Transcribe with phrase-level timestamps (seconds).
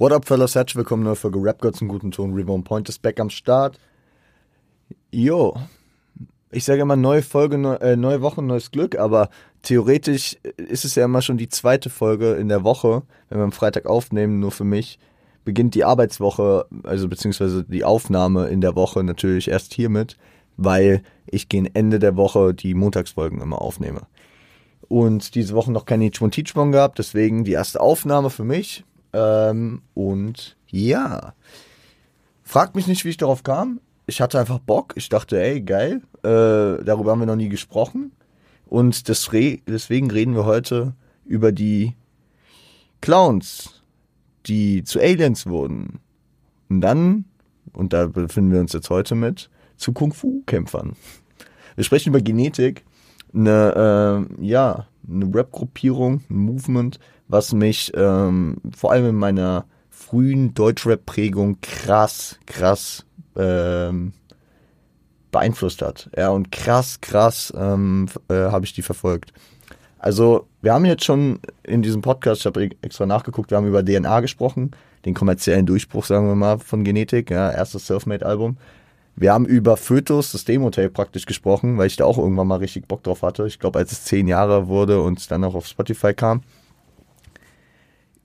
[0.00, 0.54] What up, fellas?
[0.54, 2.32] Herzlich willkommen neue Folge Rap Gods im guten Ton.
[2.32, 3.80] Reborn Point ist back am Start.
[5.10, 5.56] Jo,
[6.52, 9.28] ich sage immer neue Folge, neu, äh, neue Woche, neues Glück, aber
[9.62, 13.50] theoretisch ist es ja immer schon die zweite Folge in der Woche, wenn wir am
[13.50, 15.00] Freitag aufnehmen, nur für mich
[15.44, 20.16] beginnt die Arbeitswoche, also beziehungsweise die Aufnahme in der Woche natürlich erst hiermit,
[20.56, 24.02] weil ich gegen Ende der Woche die Montagsfolgen immer aufnehme.
[24.86, 28.84] Und diese Woche noch kein Each One Teach gehabt, deswegen die erste Aufnahme für mich.
[29.12, 31.34] Ähm, und ja,
[32.42, 33.80] fragt mich nicht, wie ich darauf kam.
[34.06, 34.94] Ich hatte einfach Bock.
[34.96, 36.02] Ich dachte, ey, geil.
[36.22, 38.12] Äh, darüber haben wir noch nie gesprochen.
[38.66, 41.94] Und deswegen reden wir heute über die
[43.00, 43.82] Clowns,
[44.46, 46.00] die zu Aliens wurden.
[46.68, 47.24] Und dann,
[47.72, 50.96] und da befinden wir uns jetzt heute mit, zu Kung-Fu-Kämpfern.
[51.76, 52.84] Wir sprechen über Genetik,
[53.32, 60.54] eine, äh, ja, eine Rap-Gruppierung, ein Movement, was mich ähm, vor allem in meiner frühen
[60.54, 63.04] Deutschrap-Prägung krass, krass
[63.36, 64.12] ähm,
[65.30, 66.08] beeinflusst hat.
[66.16, 69.32] Ja, und krass, krass ähm, äh, habe ich die verfolgt.
[69.98, 73.84] Also, wir haben jetzt schon in diesem Podcast, ich habe extra nachgeguckt, wir haben über
[73.84, 74.70] DNA gesprochen,
[75.04, 78.56] den kommerziellen Durchbruch, sagen wir mal, von Genetik, ja, erstes Selfmade-Album.
[79.16, 82.86] Wir haben über Fötus, das Demo-Tape praktisch gesprochen, weil ich da auch irgendwann mal richtig
[82.86, 83.46] Bock drauf hatte.
[83.48, 86.42] Ich glaube, als es zehn Jahre wurde und dann auch auf Spotify kam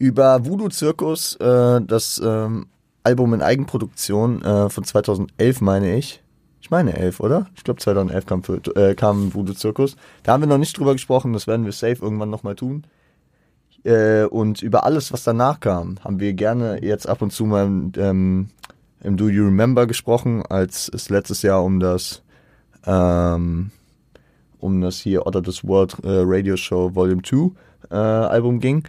[0.03, 2.65] über Voodoo Zirkus, äh, das ähm,
[3.03, 6.21] Album in Eigenproduktion äh, von 2011, meine ich.
[6.59, 7.47] Ich meine 11, oder?
[7.55, 9.95] Ich glaube 2011 kam, für, äh, kam Voodoo Zirkus.
[10.23, 12.83] Da haben wir noch nicht drüber gesprochen, das werden wir safe irgendwann nochmal tun.
[13.85, 17.65] Äh, und über alles, was danach kam, haben wir gerne jetzt ab und zu mal
[17.95, 18.49] ähm,
[19.03, 22.23] im Do You Remember gesprochen, als es letztes Jahr um das
[22.85, 23.71] ähm,
[24.59, 27.51] um das hier Order this World äh, Radio Show Volume 2
[27.89, 28.83] äh, Album ging.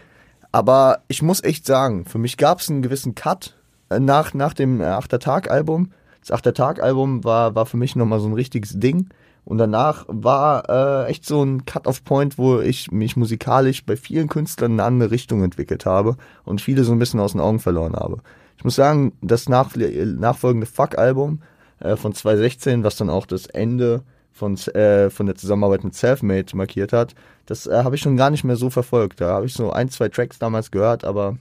[0.54, 3.56] Aber ich muss echt sagen, für mich gab es einen gewissen Cut
[3.90, 5.90] äh, nach, nach dem Achter-Tag-Album.
[6.20, 9.08] Das Achter-Tag-Album war, war für mich nochmal so ein richtiges Ding.
[9.44, 14.74] Und danach war äh, echt so ein Cut-off-Point, wo ich mich musikalisch bei vielen Künstlern
[14.74, 17.96] in eine andere Richtung entwickelt habe und viele so ein bisschen aus den Augen verloren
[17.96, 18.18] habe.
[18.56, 21.42] Ich muss sagen, das nach, nachfolgende Fuck-Album
[21.80, 26.54] äh, von 2016, was dann auch das Ende von, äh, von der Zusammenarbeit mit Selfmade
[26.56, 27.14] markiert hat,
[27.46, 29.20] das äh, habe ich schon gar nicht mehr so verfolgt.
[29.20, 31.38] Da habe ich so ein, zwei Tracks damals gehört, aber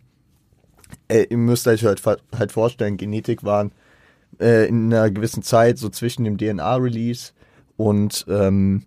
[1.07, 3.71] äh, ihr müsst euch halt, halt vorstellen, Genetik waren
[4.39, 7.33] äh, in einer gewissen Zeit so zwischen dem DNA-Release
[7.77, 8.83] und ähm,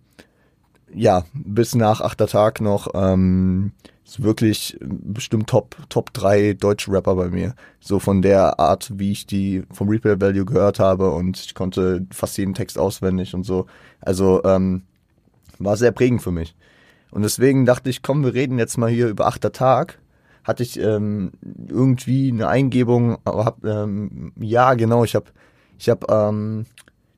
[0.94, 3.72] ja, bis nach achter Tag noch ähm,
[4.06, 7.54] ist wirklich bestimmt Top, Top 3 deutsche Rapper bei mir.
[7.80, 12.06] So von der Art, wie ich die vom Replay Value gehört habe und ich konnte
[12.12, 13.66] fast jeden Text auswendig und so.
[14.00, 14.82] Also ähm,
[15.58, 16.54] war sehr prägend für mich.
[17.10, 19.98] Und deswegen dachte ich, komm, wir reden jetzt mal hier über achter Tag.
[20.44, 21.32] Hatte ich ähm,
[21.68, 25.26] irgendwie eine Eingebung, hab, ähm, ja genau, ich habe,
[25.78, 26.66] ich habe, ähm,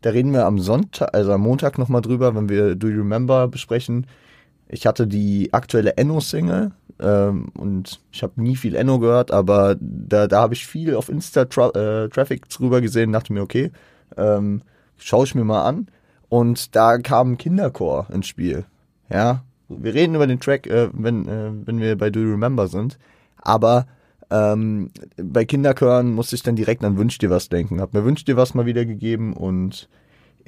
[0.01, 3.47] da reden wir am Sonntag, also am Montag nochmal drüber, wenn wir Do You Remember
[3.47, 4.07] besprechen.
[4.69, 10.27] Ich hatte die aktuelle Enno-Single ähm, und ich habe nie viel Enno gehört, aber da,
[10.27, 13.71] da habe ich viel auf Insta -Tra äh, drüber gesehen, dachte mir, okay,
[14.17, 14.63] ähm,
[14.97, 15.89] schaue ich mir mal an.
[16.29, 18.67] Und da kam Kinderchor ins Spiel.
[19.09, 22.69] Ja, wir reden über den Track, äh, wenn, äh, wenn wir bei Do You Remember
[22.69, 22.99] sind.
[23.41, 23.87] Aber
[24.31, 27.81] ähm, bei Kinderchören musste ich dann direkt an Wünsch dir was denken.
[27.81, 29.89] Hab mir Wünsch dir was mal wiedergegeben und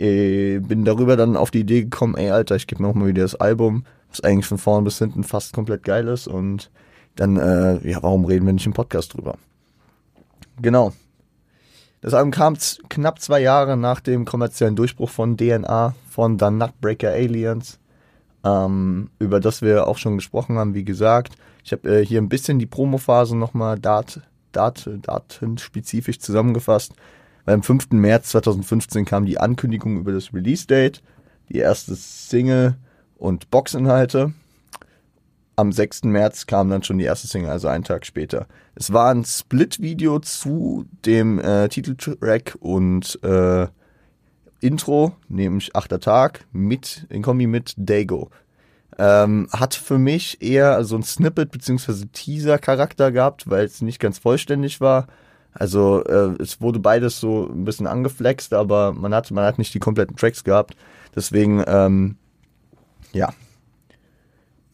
[0.00, 3.08] äh, bin darüber dann auf die Idee gekommen, ey Alter, ich gebe mir auch mal
[3.08, 6.70] wieder das Album was eigentlich von vorn bis hinten fast komplett geil ist und
[7.16, 9.36] dann, äh, ja, warum reden wir nicht im Podcast drüber?
[10.60, 10.92] Genau.
[12.00, 12.56] Das Album kam
[12.88, 17.78] knapp zwei Jahre nach dem kommerziellen Durchbruch von DNA, von The Nutbreaker Aliens,
[18.42, 21.34] ähm, über das wir auch schon gesprochen haben, wie gesagt.
[21.62, 24.20] Ich habe äh, hier ein bisschen die Promophase nochmal dat,
[24.52, 26.94] dat, datenspezifisch zusammengefasst.
[27.50, 27.90] Am 5.
[27.90, 31.02] März 2015 kam die Ankündigung über das Release-Date,
[31.48, 32.76] die erste Single
[33.16, 34.32] und Boxinhalte.
[35.56, 36.04] Am 6.
[36.04, 38.46] März kam dann schon die erste Single, also einen Tag später.
[38.76, 43.66] Es war ein Split-Video zu dem äh, Titeltrack und äh,
[44.60, 48.30] Intro, nämlich Achter Tag, mit, in Kombi mit Dago.
[48.96, 52.06] Ähm, hat für mich eher so ein Snippet bzw.
[52.12, 55.08] Teaser-Charakter gehabt, weil es nicht ganz vollständig war.
[55.52, 59.74] Also äh, es wurde beides so ein bisschen angeflext, aber man hat, man hat nicht
[59.74, 60.76] die kompletten Tracks gehabt.
[61.14, 62.16] Deswegen ähm,
[63.12, 63.30] ja,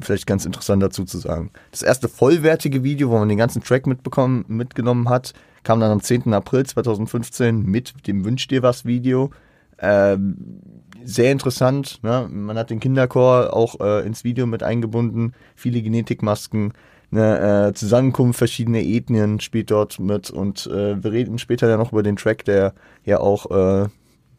[0.00, 1.50] vielleicht ganz interessant dazu zu sagen.
[1.70, 5.32] Das erste vollwertige Video, wo man den ganzen Track mitbekommen, mitgenommen hat,
[5.62, 6.32] kam dann am 10.
[6.32, 9.30] April 2015 mit dem Wünsch dir was Video.
[9.78, 10.60] Ähm,
[11.04, 12.28] sehr interessant, ne?
[12.30, 16.72] man hat den Kinderchor auch äh, ins Video mit eingebunden, viele Genetikmasken.
[17.12, 21.92] Eine äh, Zusammenkunft verschiedener Ethnien spielt dort mit und äh, wir reden später ja noch
[21.92, 22.74] über den Track, der
[23.04, 23.88] ja auch äh,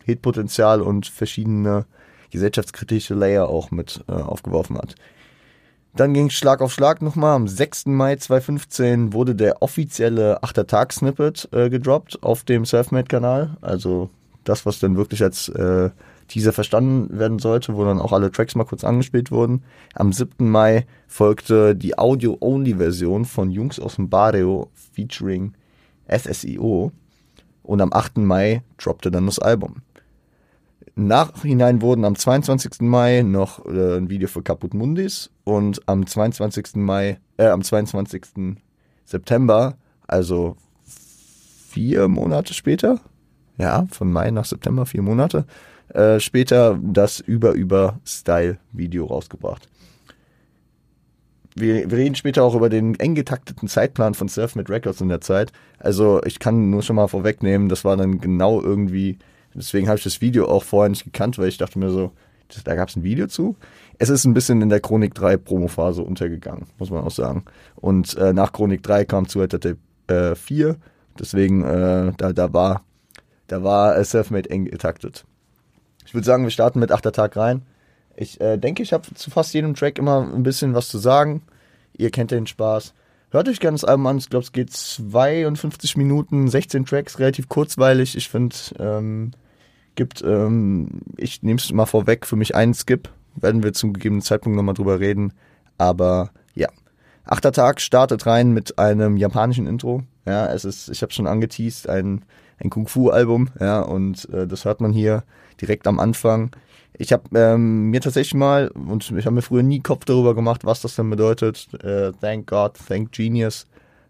[0.06, 1.86] Hitpotenzial und verschiedene
[2.32, 4.96] gesellschaftskritische Layer auch mit äh, aufgeworfen hat.
[5.96, 7.36] Dann ging Schlag auf Schlag nochmal.
[7.36, 7.88] Am 6.
[7.88, 13.58] Mai 2015 wurde der offizielle 8er-Tag-Snippet äh, gedroppt auf dem Selfmade-Kanal.
[13.62, 14.12] Also
[14.44, 15.90] das, was dann wirklich als äh,
[16.28, 19.64] Teaser verstanden werden sollte, wo dann auch alle Tracks mal kurz angespielt wurden.
[19.94, 20.50] Am 7.
[20.50, 25.54] Mai folgte die Audio-Only-Version von Jungs aus dem Barrio featuring
[26.10, 26.92] SSIO.
[27.64, 28.18] Und am 8.
[28.18, 29.82] Mai droppte dann das Album.
[30.96, 32.82] Nachhinein wurden am 22.
[32.82, 36.76] Mai noch äh, ein Video für Caput Mundis und am 22.
[36.76, 38.58] Mai, äh, am 22.
[39.06, 39.78] September,
[40.08, 43.00] also vier Monate später,
[43.60, 45.46] ja, von Mai nach September, vier Monate,
[45.94, 49.70] äh, später das Über-Über-Style-Video rausgebracht.
[51.56, 55.10] Wir, wir, reden später auch über den eng getakteten Zeitplan von Surf mit Records in
[55.10, 55.52] der Zeit.
[55.80, 59.18] Also ich kann nur schon mal vorwegnehmen, das war dann genau irgendwie
[59.58, 62.12] Deswegen habe ich das Video auch vorher nicht gekannt, weil ich dachte mir so,
[62.50, 63.56] das, da gab es ein Video zu.
[63.98, 67.44] Es ist ein bisschen in der Chronik 3 Promophase untergegangen, muss man auch sagen.
[67.76, 70.78] Und äh, nach Chronik 3 kam zu Tape äh, 4.
[71.20, 72.84] Deswegen, äh, da, da war,
[73.48, 75.26] da war äh, Selfmade eng getaktet.
[76.08, 77.14] Ich würde sagen, wir starten mit 8.
[77.14, 77.64] Tag rein.
[78.16, 81.42] Ich äh, denke, ich habe zu fast jedem Track immer ein bisschen was zu sagen.
[81.98, 82.94] Ihr kennt den Spaß.
[83.30, 84.18] Hört euch gerne das Album an.
[84.18, 88.16] Ich glaube, es geht 52 Minuten, 16 Tracks, relativ kurzweilig.
[88.16, 89.32] Ich finde, ähm,
[89.96, 93.10] gibt, ähm, ich nehme es mal vorweg, für mich einen Skip.
[93.36, 95.34] Werden wir zum gegebenen Zeitpunkt nochmal drüber reden.
[95.78, 96.70] Aber ja.
[97.26, 100.04] Achter Tag startet rein mit einem japanischen Intro.
[100.26, 102.24] Ja, es ist, ich habe schon angeteased, ein,
[102.60, 105.24] ein Kung-Fu-Album, ja, und äh, das hört man hier
[105.62, 106.52] direkt am Anfang.
[106.94, 110.66] Ich habe ähm, mir tatsächlich mal, und ich habe mir früher nie Kopf darüber gemacht,
[110.66, 111.68] was das denn bedeutet.
[111.84, 113.68] Äh, thank God, thank Genius.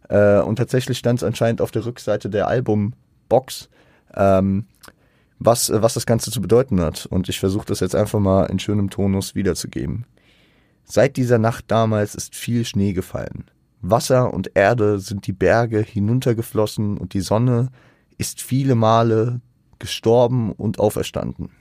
[0.09, 3.69] Äh, und tatsächlich stand es anscheinend auf der Rückseite der Albumbox.
[4.15, 4.65] Ähm,
[5.39, 7.05] was, was das Ganze zu bedeuten hat.
[7.05, 10.05] Und ich versuche das jetzt einfach mal in schönem Tonus wiederzugeben.
[10.83, 13.45] Seit dieser Nacht damals ist viel Schnee gefallen.
[13.81, 17.69] Wasser und Erde sind die Berge hinuntergeflossen und die Sonne
[18.17, 19.41] ist viele Male
[19.79, 21.51] gestorben und auferstanden.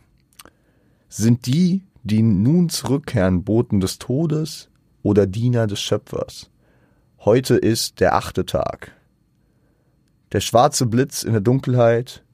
[1.08, 4.70] Sind die, die nun zurückkehren, Boten des Todes
[5.02, 6.50] oder Diener des Schöpfers?
[7.24, 8.92] Heute ist der achte Tag.
[10.32, 12.24] Der schwarze Blitz in der Dunkelheit,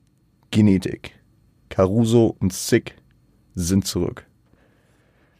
[0.50, 1.18] Genetik.
[1.68, 2.96] Caruso und Sick
[3.54, 4.26] sind zurück.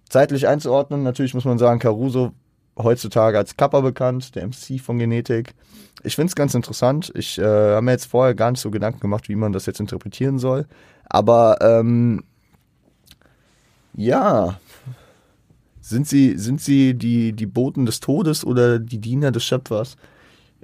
[0.09, 2.33] Zeitlich einzuordnen, natürlich muss man sagen, Caruso
[2.77, 5.55] heutzutage als Kappa bekannt, der MC von Genetik.
[6.03, 7.13] Ich finde es ganz interessant.
[7.15, 9.81] Ich äh, habe mir jetzt vorher gar nicht so Gedanken gemacht, wie man das jetzt
[9.81, 10.67] interpretieren soll.
[11.05, 12.25] Aber ähm,
[13.95, 14.59] ja,
[15.81, 19.97] sind sie, sind sie die, die Boten des Todes oder die Diener des Schöpfers?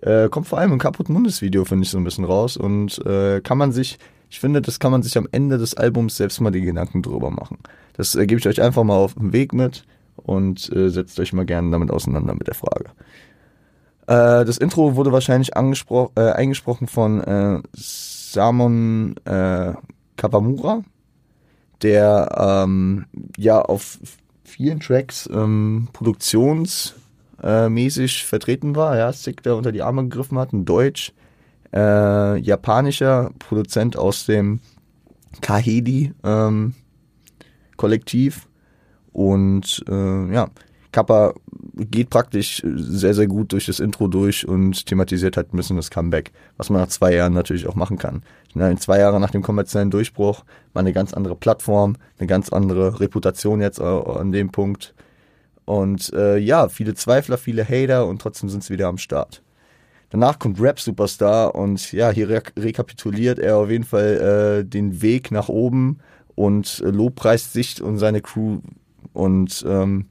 [0.00, 2.56] Äh, kommt vor allem im Kaputt Mundes Video, finde ich, so ein bisschen raus.
[2.56, 3.98] Und äh, kann man sich
[4.30, 7.30] ich finde, das kann man sich am Ende des Albums selbst mal die Gedanken drüber
[7.30, 7.58] machen.
[7.94, 9.84] Das äh, gebe ich euch einfach mal auf den Weg mit
[10.22, 12.90] und äh, setzt euch mal gerne damit auseinander mit der Frage.
[14.06, 19.72] Äh, das Intro wurde wahrscheinlich äh, eingesprochen von äh, Samon äh,
[20.16, 20.82] Kawamura,
[21.82, 23.06] der ähm,
[23.36, 23.98] ja auf
[24.44, 30.64] vielen Tracks ähm, produktionsmäßig vertreten war, ja, Sick, der unter die Arme gegriffen hat, ein
[30.64, 31.12] Deutsch,
[31.74, 34.60] äh, japanischer Produzent aus dem
[35.42, 36.74] Kahedi ähm,
[37.76, 38.47] Kollektiv
[39.18, 40.46] und äh, ja,
[40.92, 41.34] Kappa
[41.74, 45.90] geht praktisch sehr, sehr gut durch das Intro durch und thematisiert halt ein bisschen das
[45.90, 48.22] Comeback, was man nach zwei Jahren natürlich auch machen kann.
[48.54, 53.00] In zwei Jahre nach dem kommerziellen Durchbruch mal eine ganz andere Plattform, eine ganz andere
[53.00, 54.94] Reputation jetzt an dem Punkt.
[55.64, 59.42] Und äh, ja, viele Zweifler, viele Hater und trotzdem sind sie wieder am Start.
[60.10, 65.02] Danach kommt Rap Superstar und ja, hier re rekapituliert er auf jeden Fall äh, den
[65.02, 65.98] Weg nach oben
[66.36, 68.60] und äh, lobpreist sich und seine Crew.
[69.18, 70.06] Und ähm,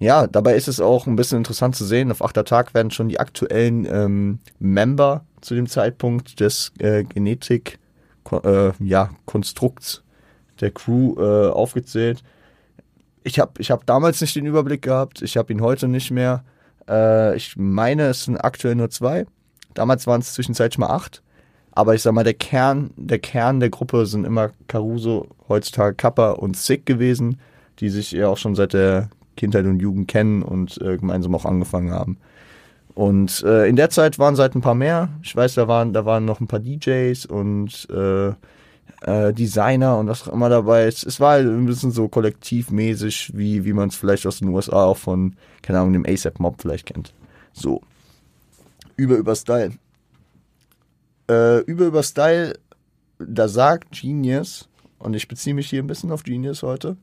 [0.00, 2.10] ja, dabei ist es auch ein bisschen interessant zu sehen.
[2.10, 7.78] Auf achter Tag werden schon die aktuellen ähm, Member zu dem Zeitpunkt des äh, Genetik
[8.32, 10.02] äh, ja, Konstrukts
[10.60, 12.24] der Crew äh, aufgezählt.
[13.22, 16.42] Ich habe ich hab damals nicht den Überblick gehabt, ich habe ihn heute nicht mehr.
[16.88, 19.26] Äh, ich meine, es sind aktuell nur zwei.
[19.74, 21.22] Damals waren es zwischenzeitlich mal acht.
[21.70, 26.32] Aber ich sag mal, der Kern, der Kern der Gruppe sind immer Caruso, heutzutage Kappa
[26.32, 27.38] und Sick gewesen,
[27.80, 31.44] die sich ja auch schon seit der Kindheit und Jugend kennen und äh, gemeinsam auch
[31.44, 32.18] angefangen haben.
[32.94, 35.10] Und äh, in der Zeit waren es halt ein paar mehr.
[35.22, 38.28] Ich weiß, da waren, da waren noch ein paar DJs und äh,
[39.02, 41.04] äh, Designer und was auch immer dabei ist.
[41.04, 44.84] Es war halt ein bisschen so kollektivmäßig, wie, wie man es vielleicht aus den USA
[44.84, 47.12] auch von, keine Ahnung, dem ASAP Mob vielleicht kennt.
[47.52, 47.82] So.
[48.96, 49.72] Über über Style.
[51.28, 52.54] Äh, über über Style,
[53.18, 54.68] da sagt Genius,
[54.98, 56.96] und ich beziehe mich hier ein bisschen auf Genius heute,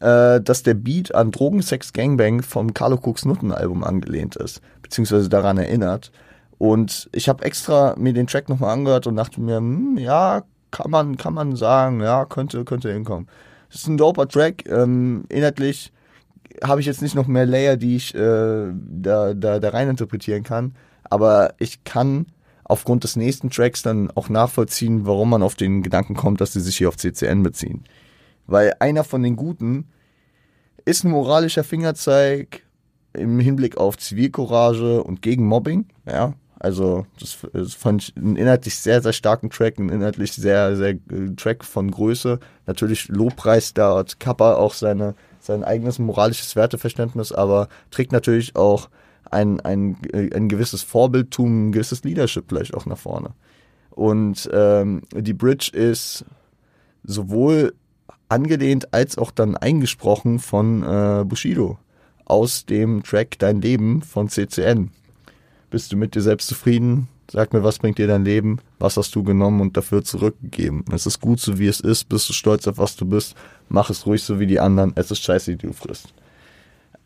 [0.00, 4.60] äh, dass der Beat an Drogen, Sex, Gangbang vom Carlo Cooks Nutten Album angelehnt ist,
[4.82, 6.12] beziehungsweise daran erinnert.
[6.58, 10.90] Und ich habe extra mir den Track nochmal angehört und dachte mir, hm, ja, kann
[10.90, 13.28] man, kann man sagen, ja, könnte, könnte hinkommen.
[13.70, 14.68] Es ist ein doper Track.
[14.68, 15.92] Ähm, inhaltlich
[16.62, 20.42] habe ich jetzt nicht noch mehr Layer, die ich äh, da, da, da rein interpretieren
[20.42, 20.74] kann.
[21.04, 22.26] Aber ich kann
[22.68, 26.60] aufgrund des nächsten Tracks dann auch nachvollziehen, warum man auf den Gedanken kommt, dass sie
[26.60, 27.84] sich hier auf CCN beziehen.
[28.46, 29.88] Weil einer von den Guten
[30.84, 32.62] ist ein moralischer Fingerzeig
[33.12, 36.34] im Hinblick auf Zivilcourage und gegen Mobbing, ja.
[36.58, 40.90] Also, das, das fand ich einen inhaltlich sehr, sehr starken Track, einen inhaltlich sehr, sehr
[40.90, 42.40] äh, Track von Größe.
[42.66, 48.88] Natürlich Lobpreis da hat Kappa auch seine, sein eigenes moralisches Werteverständnis, aber trägt natürlich auch
[49.30, 53.30] ein, ein, äh, ein gewisses Vorbildtum, ein gewisses Leadership vielleicht auch nach vorne.
[53.90, 56.24] Und ähm, die Bridge ist
[57.04, 57.74] sowohl
[58.28, 61.78] angelehnt als auch dann eingesprochen von äh, Bushido
[62.24, 64.90] aus dem Track Dein Leben von CCN.
[65.70, 67.08] Bist du mit dir selbst zufrieden?
[67.30, 68.60] Sag mir, was bringt dir dein Leben?
[68.78, 70.84] Was hast du genommen und dafür zurückgegeben?
[70.92, 72.08] Es ist gut so, wie es ist.
[72.08, 73.34] Bist du stolz auf was du bist?
[73.68, 74.92] Mach es ruhig so wie die anderen.
[74.94, 76.12] Es ist scheiße, wie du frisst.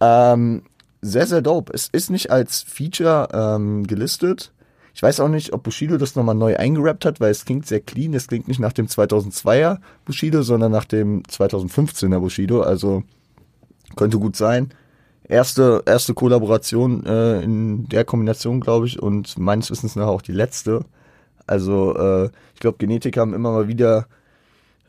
[0.01, 0.63] Ähm,
[1.03, 1.73] sehr, sehr dope.
[1.73, 4.53] Es ist nicht als Feature ähm, gelistet.
[4.95, 7.81] Ich weiß auch nicht, ob Bushido das nochmal neu eingerappt hat, weil es klingt sehr
[7.81, 8.13] clean.
[8.15, 12.63] Es klingt nicht nach dem 2002er Bushido, sondern nach dem 2015er Bushido.
[12.63, 13.05] Also
[13.97, 14.71] könnte gut sein.
[15.25, 20.33] Erste, erste Kollaboration äh, in der Kombination, glaube ich, und meines Wissens nach auch die
[20.33, 20.85] letzte.
[21.47, 24.07] Also äh, ich glaube, Genetik haben immer mal wieder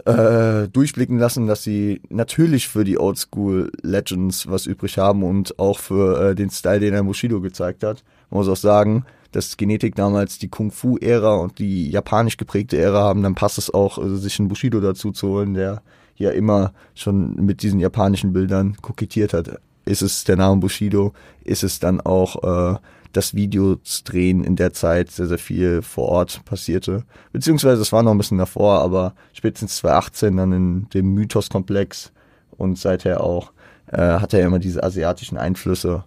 [0.06, 5.80] äh, durchblicken lassen, dass sie natürlich für die Oldschool Legends was übrig haben und auch
[5.80, 8.04] für äh, den Style, den er Bushido gezeigt hat.
[8.30, 13.24] Man muss auch sagen, dass Genetik damals die Kung-Fu-Ära und die japanisch geprägte Ära haben,
[13.24, 15.82] dann passt es auch, also sich einen Bushido dazu zu holen, der
[16.16, 19.60] ja immer schon mit diesen japanischen Bildern kokettiert hat.
[19.86, 21.14] Ist es der Name Bushido?
[21.44, 22.78] Ist es dann auch äh,
[23.14, 27.04] das Videos drehen in der Zeit sehr, sehr viel vor Ort passierte.
[27.32, 32.12] Beziehungsweise es war noch ein bisschen davor, aber spätestens 2018 dann in dem Mythos-Komplex
[32.52, 33.52] und seither auch
[33.88, 36.06] äh, hat er immer diese asiatischen Einflüsse.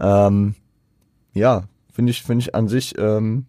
[0.00, 0.54] Ähm,
[1.34, 3.46] ja, finde ich, finde ich an sich ähm,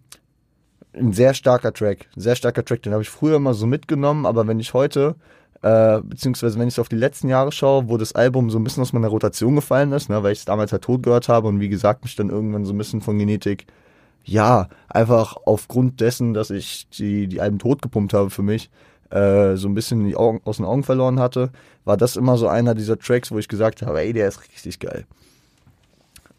[0.93, 2.07] ein sehr starker Track.
[2.15, 5.15] Sehr starker Track, den habe ich früher immer so mitgenommen, aber wenn ich heute
[5.63, 8.65] äh, beziehungsweise wenn ich so auf die letzten Jahre schaue, wo das Album so ein
[8.65, 11.47] bisschen aus meiner Rotation gefallen ist, ne, weil ich es damals halt tot gehört habe
[11.47, 13.65] und wie gesagt mich dann irgendwann so ein bisschen von Genetik,
[14.25, 18.69] ja, einfach aufgrund dessen, dass ich die, die Alben tot gepumpt habe für mich,
[19.09, 21.49] äh, so ein bisschen die Augen, aus den Augen verloren hatte,
[21.85, 24.79] war das immer so einer dieser Tracks, wo ich gesagt habe, ey, der ist richtig
[24.79, 25.05] geil.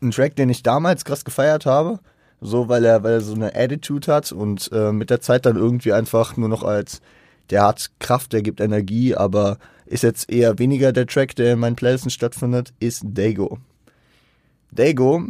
[0.02, 1.98] Ein Track, den ich damals krass gefeiert habe,
[2.42, 5.56] so weil er, weil er so eine Attitude hat und äh, mit der Zeit dann
[5.56, 7.00] irgendwie einfach nur noch als
[7.50, 11.58] der hat Kraft, der gibt Energie, aber ist jetzt eher weniger der Track, der in
[11.58, 13.58] meinen Playlisten stattfindet, ist Dago.
[14.70, 15.22] Dago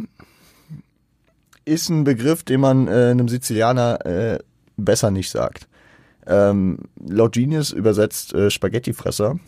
[1.65, 4.39] ist ein Begriff, den man äh, einem Sizilianer äh,
[4.77, 5.67] besser nicht sagt.
[6.27, 9.39] Ähm, laut Genius übersetzt äh, Spaghettifresser.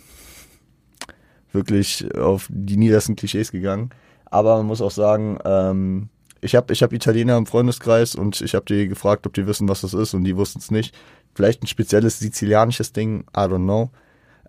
[1.51, 3.91] Wirklich auf die niedersten Klischees gegangen.
[4.25, 6.09] Aber man muss auch sagen, ähm,
[6.41, 9.67] ich habe ich hab Italiener im Freundeskreis und ich habe die gefragt, ob die wissen,
[9.67, 10.95] was das ist und die wussten es nicht.
[11.37, 13.91] Vielleicht ein spezielles sizilianisches Ding, I don't know.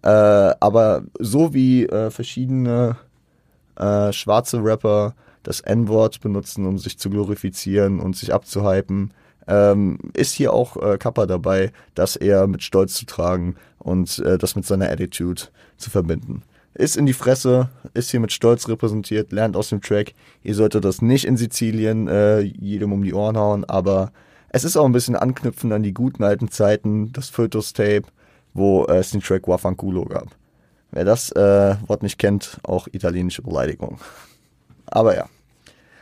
[0.03, 2.97] Äh, aber so wie äh, verschiedene
[3.77, 9.13] äh, schwarze Rapper das N-Wort benutzen, um sich zu glorifizieren und sich abzuhypen,
[9.47, 14.39] ähm, ist hier auch äh, Kappa dabei, das eher mit Stolz zu tragen und äh,
[14.39, 15.43] das mit seiner Attitude
[15.77, 16.43] zu verbinden.
[16.73, 20.15] Ist in die Fresse, ist hier mit Stolz repräsentiert, lernt aus dem Track.
[20.43, 24.11] Ihr solltet das nicht in Sizilien äh, jedem um die Ohren hauen, aber
[24.51, 28.05] es ist auch ein bisschen anknüpfend an die guten alten Zeiten, das Fötus-Tape,
[28.55, 30.29] wo äh, es den Track Wafanculo gab.
[30.91, 34.01] Wer das äh, Wort nicht kennt, auch italienische Beleidigung.
[34.87, 35.27] Aber ja.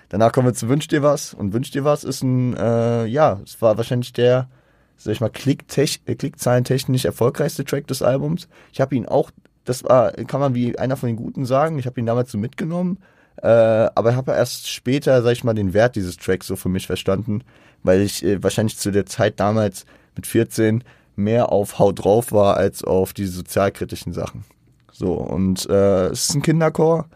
[0.09, 1.35] Danach kommen wir zu Wünsch dir was.
[1.35, 4.49] Und Wünsch dir was ist ein, äh, ja, es war wahrscheinlich der,
[4.97, 8.49] sag ich mal, äh, klickzahlentechnisch erfolgreichste Track des Albums.
[8.73, 9.33] Ich habe ihn auch,
[9.65, 12.39] das war, kann man wie einer von den Guten sagen, ich habe ihn damals so
[12.39, 12.99] mitgenommen.
[13.43, 13.49] Äh,
[13.95, 16.87] aber ich habe erst später, sag ich mal, den Wert dieses Tracks so für mich
[16.87, 17.43] verstanden
[17.87, 22.57] weil ich äh, wahrscheinlich zu der Zeit damals mit 14 mehr auf Haut drauf war
[22.57, 24.45] als auf die sozialkritischen Sachen.
[24.93, 27.07] So, und äh, es ist ein Kinderchor,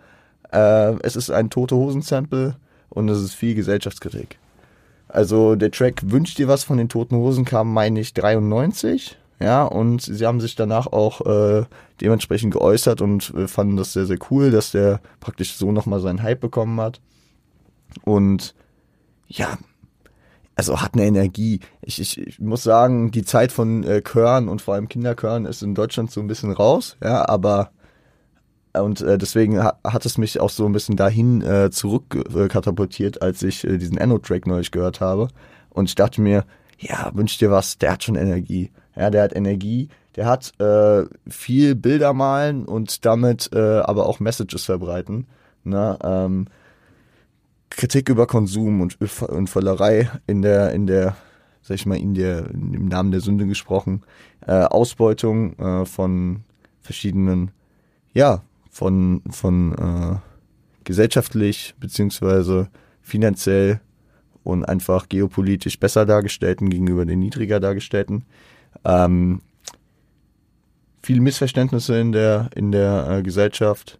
[0.52, 2.56] äh, es ist ein Tote Hosen-Sample
[2.88, 4.38] und es ist viel Gesellschaftskritik.
[5.08, 9.18] Also der Track Wünscht dir was von den Toten Hosen kam, meine ich, 93.
[9.40, 11.64] ja, und sie haben sich danach auch äh,
[12.00, 16.22] dementsprechend geäußert und äh, fanden das sehr, sehr cool, dass der praktisch so nochmal seinen
[16.22, 17.00] Hype bekommen hat.
[18.04, 18.54] Und
[19.26, 19.58] ja,
[20.56, 21.60] also hat eine Energie.
[21.82, 25.62] Ich, ich, ich muss sagen, die Zeit von äh, Chören und vor allem Kinderchören ist
[25.62, 27.70] in Deutschland so ein bisschen raus, ja, aber
[28.72, 33.42] und äh, deswegen ha hat es mich auch so ein bisschen dahin äh, zurückkatapultiert, als
[33.42, 35.28] ich äh, diesen Anno-Track neulich gehört habe.
[35.70, 36.44] Und ich dachte mir,
[36.78, 38.70] ja, wünsch dir was, der hat schon Energie.
[38.96, 44.20] Ja, der hat Energie, der hat äh, viel Bilder malen und damit äh, aber auch
[44.20, 45.26] Messages verbreiten.
[45.64, 45.98] Ne?
[46.02, 46.46] Ähm,
[47.70, 51.16] Kritik über Konsum und, und Völlerei in der, in der,
[51.62, 54.02] sag ich mal, in der, im Namen der Sünde gesprochen,
[54.46, 56.42] äh, Ausbeutung äh, von
[56.80, 57.52] verschiedenen,
[58.12, 60.16] ja, von, von äh,
[60.84, 62.68] gesellschaftlich beziehungsweise
[63.02, 63.80] finanziell
[64.42, 68.24] und einfach geopolitisch besser dargestellten gegenüber den niedriger dargestellten.
[68.84, 69.42] Ähm,
[71.02, 73.98] viele Missverständnisse in der, in der äh, Gesellschaft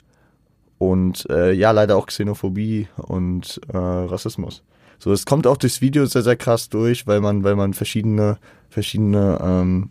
[0.79, 4.63] und äh, ja, leider auch Xenophobie und äh, Rassismus.
[4.99, 8.39] So, es kommt auch durchs Video sehr, sehr krass durch, weil man, weil man verschiedene,
[8.69, 9.91] verschiedene, ähm,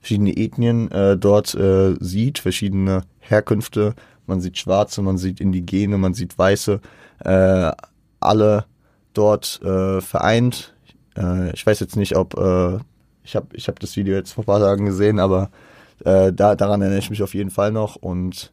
[0.00, 3.94] verschiedene Ethnien äh, dort äh, sieht, verschiedene Herkünfte.
[4.26, 6.80] Man sieht Schwarze, man sieht Indigene, man sieht Weiße,
[7.24, 7.72] äh,
[8.20, 8.64] alle
[9.14, 10.74] dort äh, vereint.
[11.16, 12.78] Äh, ich weiß jetzt nicht, ob äh,
[13.26, 15.50] ich habe ich hab das Video jetzt vor ein paar Tagen gesehen, aber
[16.04, 18.52] äh, da, daran erinnere ich mich auf jeden Fall noch und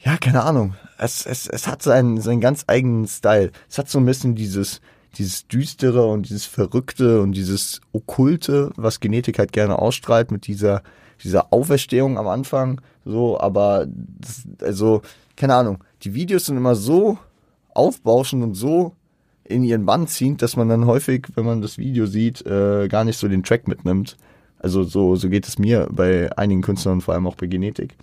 [0.00, 0.74] ja, keine Ahnung.
[0.98, 3.50] Es, es, es hat seinen, seinen ganz eigenen Style.
[3.68, 4.80] Es hat so ein bisschen dieses,
[5.16, 10.82] dieses Düstere und dieses Verrückte und dieses Okkulte, was Genetik halt gerne ausstrahlt mit dieser,
[11.22, 12.80] dieser Auferstehung am Anfang.
[13.04, 15.02] So, aber das, also,
[15.36, 15.82] keine Ahnung.
[16.02, 17.18] Die Videos sind immer so
[17.74, 18.94] aufbauschend und so
[19.48, 23.04] in ihren Bann ziehend, dass man dann häufig, wenn man das Video sieht, äh, gar
[23.04, 24.16] nicht so den Track mitnimmt.
[24.58, 27.94] Also so, so geht es mir bei einigen Künstlern, vor allem auch bei Genetik.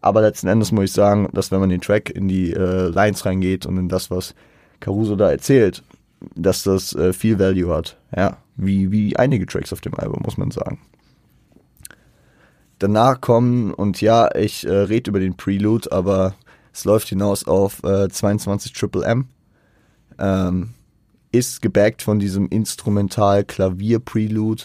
[0.00, 3.24] Aber letzten Endes muss ich sagen, dass wenn man den Track in die äh, Lines
[3.24, 4.34] reingeht und in das, was
[4.80, 5.82] Caruso da erzählt,
[6.34, 7.96] dass das äh, viel Value hat.
[8.14, 10.80] Ja, wie, wie einige Tracks auf dem Album, muss man sagen.
[12.80, 16.34] Danach kommen, und ja, ich äh, rede über den Prelude, aber
[16.72, 19.28] es läuft hinaus auf äh, 22 Triple M
[20.18, 20.70] ähm,
[21.32, 24.64] ist gebackt von diesem Instrumental-Klavier-Prelude.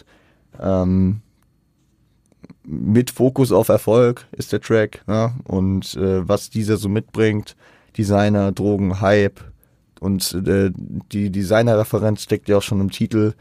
[0.59, 1.21] Ähm,
[2.63, 5.03] mit Fokus auf Erfolg ist der Track.
[5.07, 5.33] Ja?
[5.45, 7.55] Und äh, was dieser so mitbringt,
[7.97, 9.39] Designer, Drogen, Hype.
[9.99, 10.71] Und äh,
[11.11, 13.33] die Designer-Referenz steckt ja auch schon im Titel.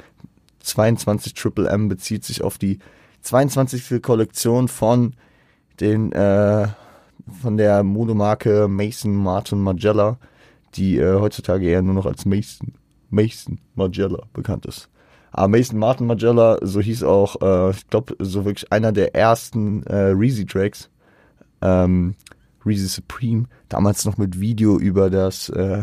[0.61, 2.79] 22 Triple M bezieht sich auf die
[3.23, 4.03] 22.
[4.03, 5.15] Kollektion von
[5.81, 6.69] den äh,
[7.43, 10.19] von der Modemarke Mason Martin Magella
[10.79, 12.73] die äh, heutzutage eher nur noch als Mason,
[13.11, 14.89] Mason Magella bekannt ist.
[15.31, 19.83] Aber Mason Martin Magella, so hieß auch, äh, ich glaube, so wirklich einer der ersten
[19.85, 20.91] äh, Reezy-Tracks.
[21.61, 22.15] Ähm,
[22.65, 25.83] Reezy Supreme, damals noch mit Video über das äh,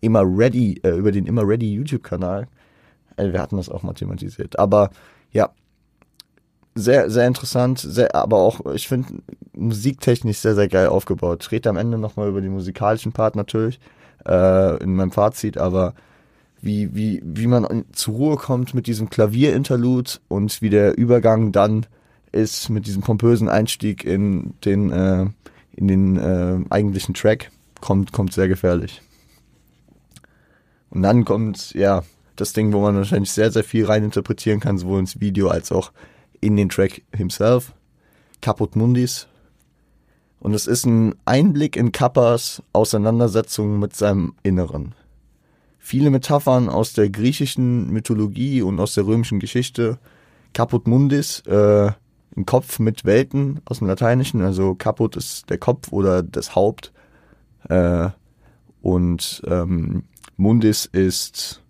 [0.00, 2.46] immer ready, äh, über den immer ready YouTube-Kanal.
[3.16, 4.58] Äh, wir hatten das auch mal thematisiert.
[4.58, 4.90] Aber
[5.32, 5.50] ja,
[6.74, 9.22] sehr, sehr interessant, sehr, aber auch, ich finde,
[9.54, 11.44] musiktechnisch sehr, sehr geil aufgebaut.
[11.44, 13.78] Ich rede am Ende nochmal über den musikalischen Part natürlich
[14.26, 15.94] äh, in meinem Fazit, aber
[16.60, 21.86] wie, wie, wie man zur Ruhe kommt mit diesem Klavierinterlude und wie der Übergang dann
[22.32, 25.26] ist mit diesem pompösen Einstieg in den, äh,
[25.76, 29.02] in den äh, eigentlichen Track, kommt, kommt sehr gefährlich.
[30.90, 32.02] Und dann kommt, ja,
[32.36, 35.92] das Ding, wo man wahrscheinlich sehr, sehr viel reininterpretieren kann, sowohl ins Video als auch
[36.40, 37.72] in den Track himself.
[38.40, 39.28] Caput Mundis
[40.44, 44.94] und es ist ein Einblick in Kappas Auseinandersetzung mit seinem Inneren.
[45.78, 49.98] Viele Metaphern aus der griechischen Mythologie und aus der römischen Geschichte.
[50.52, 51.92] Caput Mundis, äh,
[52.36, 56.92] ein Kopf mit Welten aus dem Lateinischen, also Caput ist der Kopf oder das Haupt.
[57.70, 58.10] Äh,
[58.82, 60.04] und ähm,
[60.36, 61.62] Mundis ist,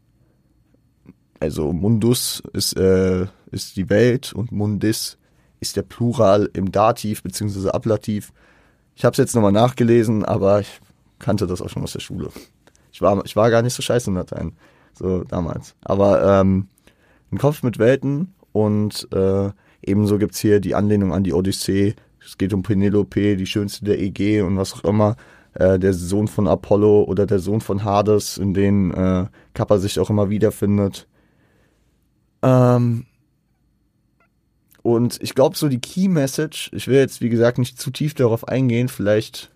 [1.39, 5.17] also Mundus ist, äh, ist die Welt und Mundis
[5.61, 7.69] ist der Plural im Dativ bzw.
[7.69, 8.33] Ablativ.
[8.95, 10.81] Ich habe es jetzt nochmal nachgelesen, aber ich
[11.19, 12.29] kannte das auch schon aus der Schule.
[12.93, 14.53] Ich war, ich war gar nicht so scheiße in Latein,
[14.93, 15.75] so damals.
[15.83, 16.69] Aber ähm,
[17.33, 19.51] ein Kopf mit Welten und äh,
[19.83, 21.97] ebenso gibt's hier die Anlehnung an die Odyssee.
[22.25, 25.17] Es geht um Penelope, die schönste der EG und was auch immer.
[25.55, 29.99] Äh, der Sohn von Apollo oder der Sohn von Hades, in denen äh, Kappa sich
[29.99, 31.07] auch immer wiederfindet.
[32.43, 33.07] Ähm,
[34.85, 38.13] und ich glaube, so die Key Message, ich will jetzt, wie gesagt, nicht zu tief
[38.13, 39.51] darauf eingehen, vielleicht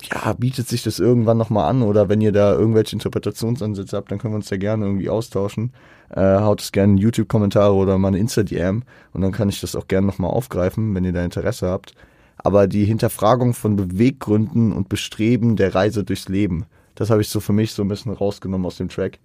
[0.00, 4.18] ja, bietet sich das irgendwann nochmal an oder wenn ihr da irgendwelche Interpretationsansätze habt, dann
[4.20, 5.72] können wir uns da gerne irgendwie austauschen.
[6.10, 9.88] Äh, haut es gerne YouTube-Kommentare oder mal eine Insta-DM und dann kann ich das auch
[9.88, 11.94] gerne nochmal aufgreifen, wenn ihr da Interesse habt.
[12.36, 17.40] Aber die Hinterfragung von Beweggründen und Bestreben der Reise durchs Leben, das habe ich so
[17.40, 19.18] für mich so ein bisschen rausgenommen aus dem Track.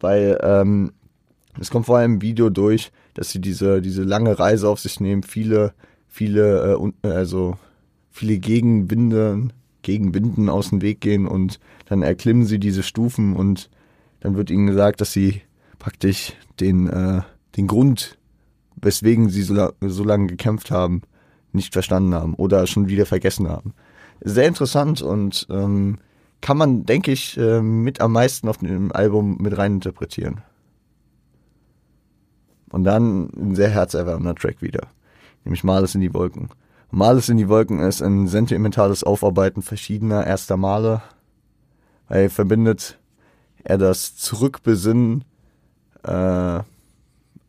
[0.00, 0.90] Weil ähm,
[1.60, 5.00] es kommt vor allem im Video durch, dass sie diese, diese lange Reise auf sich
[5.00, 5.74] nehmen, viele,
[6.06, 7.56] viele, äh, also
[8.10, 9.48] viele Gegenwinde,
[9.82, 13.70] Gegenwinden aus dem Weg gehen und dann erklimmen sie diese Stufen und
[14.20, 15.42] dann wird ihnen gesagt, dass sie
[15.78, 17.22] praktisch den, äh,
[17.56, 18.18] den Grund,
[18.76, 21.02] weswegen sie so, so lange gekämpft haben,
[21.52, 23.74] nicht verstanden haben oder schon wieder vergessen haben.
[24.20, 25.98] Sehr interessant und ähm,
[26.40, 30.42] kann man, denke ich, äh, mit am meisten auf dem Album mit rein interpretieren.
[32.70, 34.88] Und dann ein sehr herzerwärmender Track wieder,
[35.44, 36.48] nämlich Males in die Wolken.
[36.90, 41.02] Males in die Wolken ist ein sentimentales Aufarbeiten verschiedener erster Male.
[42.08, 42.98] Er verbindet
[43.64, 45.24] er das Zurückbesinnen
[46.04, 46.60] äh,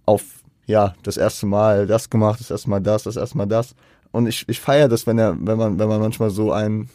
[0.06, 0.24] auf
[0.66, 3.76] ja das erste Mal das gemacht, das erste Mal das, das erste Mal das.
[4.12, 6.90] Und ich, ich feiere das, wenn er, wenn man, wenn man manchmal so ein,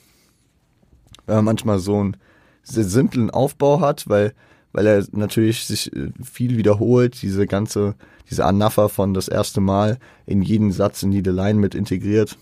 [1.27, 2.17] wenn man manchmal so einen
[2.63, 4.35] sehr simplen Aufbau hat, weil,
[4.75, 7.95] weil er natürlich sich äh, viel wiederholt, diese ganze
[8.31, 12.37] diese Anapher von das erste Mal in jeden Satz, in jede Line mit integriert.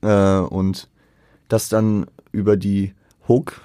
[0.00, 0.88] Äh, und
[1.48, 2.94] das dann über die
[3.28, 3.60] Hook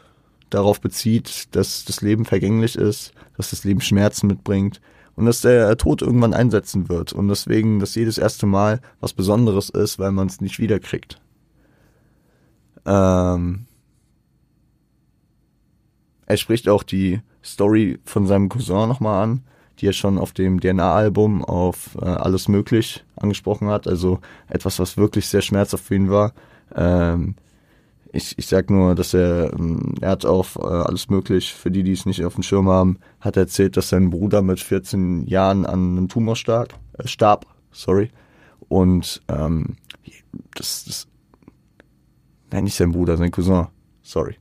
[0.50, 4.82] darauf bezieht, dass das Leben vergänglich ist, dass das Leben Schmerzen mitbringt
[5.16, 9.70] und dass der Tod irgendwann einsetzen wird und deswegen, dass jedes erste Mal was Besonderes
[9.70, 11.22] ist, weil man es nicht wiederkriegt.
[12.86, 13.66] Ähm
[16.26, 19.44] er spricht auch die Story von seinem Cousin nochmal an,
[19.80, 23.88] die er schon auf dem DNA-Album auf äh, Alles Möglich angesprochen hat.
[23.88, 26.34] Also etwas, was wirklich sehr schmerzhaft für ihn war.
[26.76, 27.36] Ähm,
[28.12, 31.84] ich, ich sag nur, dass er, ähm, er hat auch äh, alles möglich, für die,
[31.84, 35.66] die es nicht auf dem Schirm haben, hat erzählt, dass sein Bruder mit 14 Jahren
[35.66, 38.10] an einem Tumor starb, äh, starb sorry.
[38.68, 39.78] Und ähm,
[40.56, 41.08] das, das,
[42.52, 43.68] nein, nicht sein Bruder, sein Cousin,
[44.02, 44.36] sorry.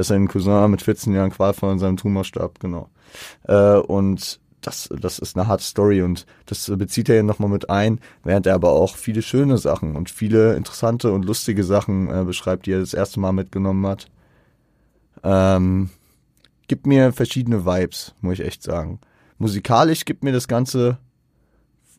[0.00, 2.88] Dass sein Cousin mit 14 Jahren qualvoll an seinem Tumor starb, genau.
[3.46, 7.68] Äh, und das, das ist eine harte Story und das bezieht er ja nochmal mit
[7.68, 12.24] ein, während er aber auch viele schöne Sachen und viele interessante und lustige Sachen äh,
[12.24, 14.06] beschreibt, die er das erste Mal mitgenommen hat.
[15.22, 15.90] Ähm,
[16.66, 19.00] gibt mir verschiedene Vibes, muss ich echt sagen.
[19.36, 20.96] Musikalisch gibt mir das Ganze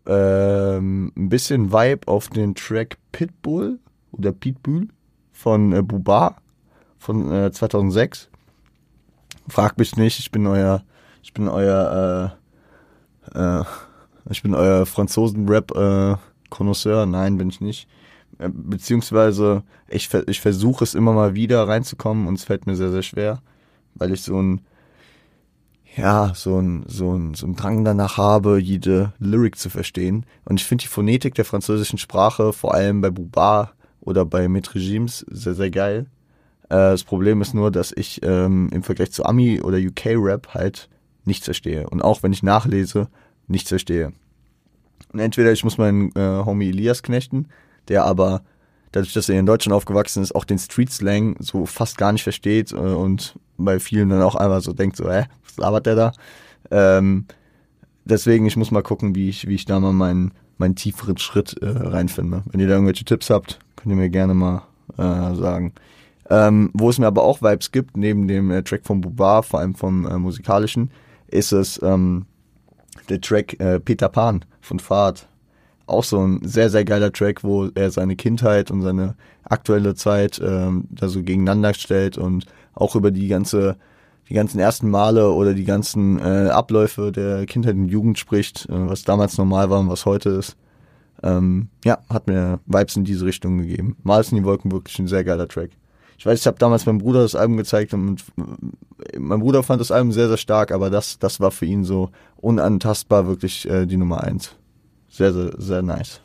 [0.08, 3.78] ähm, ein bisschen Vibe auf den Track Pitbull
[4.12, 4.88] oder Pitbull
[5.32, 6.41] von äh, Buba
[7.02, 8.30] von äh, 2006.
[9.48, 10.84] Frag mich nicht, ich bin euer,
[11.24, 12.38] ich bin euer
[13.34, 13.64] äh, äh,
[14.30, 17.04] ich bin euer Franzosen-Rap-Konnoisseur.
[17.04, 17.88] Äh, Nein, bin ich nicht.
[18.38, 22.92] Äh, beziehungsweise, ich, ich versuche es immer mal wieder reinzukommen und es fällt mir sehr,
[22.92, 23.42] sehr schwer,
[23.96, 24.62] weil ich so ein,
[25.98, 30.28] ja, so ein, so ein, so ein Drang danach habe, jede Lyric zu verstehen.
[30.46, 35.26] Und ich finde die Phonetik der französischen Sprache, vor allem bei Buba oder bei Metregimes,
[35.30, 36.06] sehr, sehr geil.
[36.72, 40.88] Äh, das Problem ist nur, dass ich ähm, im Vergleich zu Ami oder UK-Rap halt
[41.26, 41.90] nichts verstehe.
[41.90, 43.10] Und auch wenn ich nachlese,
[43.48, 44.14] nichts verstehe.
[45.12, 47.50] Und entweder ich muss meinen äh, Homie Elias knechten,
[47.90, 48.44] der aber
[48.94, 52.24] dadurch, dass er in Deutschland aufgewachsen ist, auch den Street Slang so fast gar nicht
[52.24, 55.96] versteht äh, und bei vielen dann auch einmal so denkt, so, hä, was labert der
[55.96, 56.12] da?
[56.72, 57.26] Ähm,
[58.06, 61.62] deswegen, ich muss mal gucken, wie ich, wie ich da mal meinen, meinen tieferen Schritt
[61.62, 62.44] äh, reinfinde.
[62.46, 64.64] Wenn ihr da irgendwelche Tipps habt, könnt ihr mir gerne mal
[64.98, 65.74] äh, sagen.
[66.30, 69.60] Ähm, wo es mir aber auch Vibes gibt, neben dem äh, Track von Bubar, vor
[69.60, 70.92] allem vom äh, musikalischen,
[71.28, 72.26] ist es ähm,
[73.10, 75.28] der Track äh, Peter Pan von Fahrt.
[75.88, 80.40] Auch so ein sehr, sehr geiler Track, wo er seine Kindheit und seine aktuelle Zeit
[80.44, 83.76] ähm, da so gegeneinander stellt und auch über die ganze,
[84.30, 88.90] die ganzen ersten Male oder die ganzen äh, Abläufe der Kindheit und Jugend spricht, äh,
[88.90, 90.56] was damals normal war und was heute ist.
[91.24, 93.98] Ähm, ja, hat mir Vibes in diese Richtung gegeben.
[94.04, 95.72] Mal in die Wolken wirklich ein sehr geiler Track
[96.22, 98.24] ich weiß, ich habe damals meinem Bruder das Album gezeigt und
[99.18, 102.12] mein Bruder fand das Album sehr, sehr stark, aber das, das war für ihn so
[102.38, 104.56] unantastbar wirklich äh, die Nummer eins.
[105.10, 106.22] Sehr, sehr, sehr nice.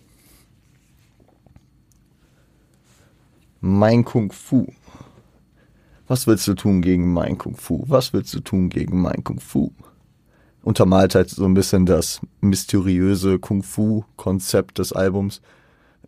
[3.63, 4.67] Mein Kung Fu.
[6.09, 7.83] Was willst du tun gegen mein Kung Fu?
[7.87, 9.73] Was willst du tun gegen mein Kung Fu?
[10.61, 15.41] Untermalt halt so ein bisschen das mysteriöse Kung Fu-Konzept des Albums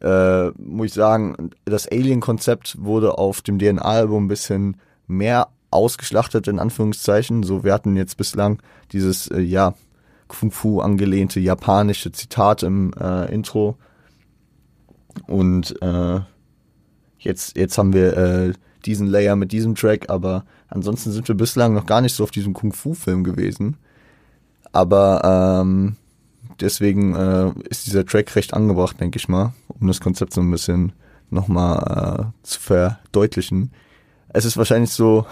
[0.01, 6.59] äh, muss ich sagen, das Alien-Konzept wurde auf dem DNA-Album ein bisschen mehr ausgeschlachtet, in
[6.59, 7.43] Anführungszeichen.
[7.43, 9.75] So, wir hatten jetzt bislang dieses, äh, ja,
[10.29, 13.77] Kung Fu angelehnte japanische Zitat im äh, Intro.
[15.27, 16.21] Und äh,
[17.19, 18.53] jetzt, jetzt haben wir äh,
[18.85, 22.31] diesen Layer mit diesem Track, aber ansonsten sind wir bislang noch gar nicht so auf
[22.31, 23.79] diesem Kung-Fu-Film gewesen.
[24.73, 25.97] Aber ähm,
[26.61, 30.51] deswegen äh, ist dieser Track recht angebracht, denke ich mal, um das Konzept so ein
[30.51, 30.93] bisschen
[31.31, 33.73] nochmal äh, zu verdeutlichen.
[34.29, 35.27] Es ist wahrscheinlich so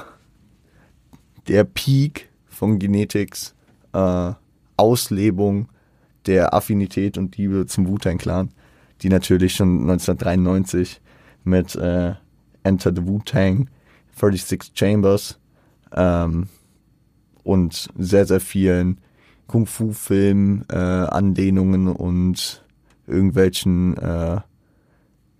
[1.49, 3.55] der Peak von Genetics,
[3.93, 4.33] äh,
[4.77, 5.69] Auslebung
[6.27, 8.51] der Affinität und Liebe zum Wu-Tang Clan,
[9.03, 11.01] die natürlich schon 1993
[11.45, 12.15] mit äh,
[12.63, 13.71] Enter the Wu-Tang,
[14.19, 15.39] 36 Chambers
[15.95, 16.49] ähm,
[17.45, 18.99] und sehr, sehr vielen
[19.47, 22.65] Kung-Fu-Filmen, äh, Anlehnungen und
[23.07, 24.41] irgendwelchen, äh,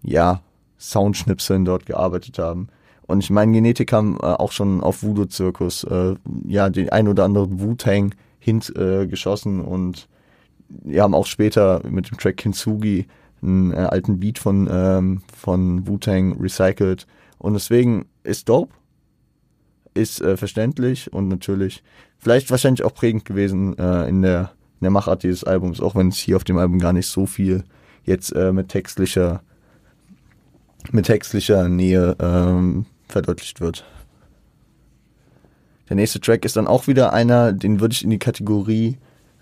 [0.03, 0.41] ja,
[0.79, 2.69] Soundschnipseln dort gearbeitet haben.
[3.07, 6.15] Und ich meine, Genetik haben äh, auch schon auf Voodoo-Zirkus, äh,
[6.47, 9.09] ja, den ein oder anderen Wu-Tang hint äh,
[9.65, 10.09] und
[10.69, 13.07] wir haben auch später mit dem Track Kintsugi
[13.43, 17.07] einen äh, alten Beat von, ähm, von Wu-Tang recycelt.
[17.39, 18.73] Und deswegen ist dope,
[19.97, 21.83] ist äh, verständlich und natürlich
[22.19, 26.09] vielleicht wahrscheinlich auch prägend gewesen äh, in, der, in der Machart dieses Albums, auch wenn
[26.09, 27.65] es hier auf dem Album gar nicht so viel
[28.05, 29.43] jetzt äh, mit textlicher
[30.93, 33.85] mit textlicher Nähe ähm, verdeutlicht wird.
[35.89, 38.99] Der nächste Track ist dann auch wieder einer, den würde ich in die Kategorie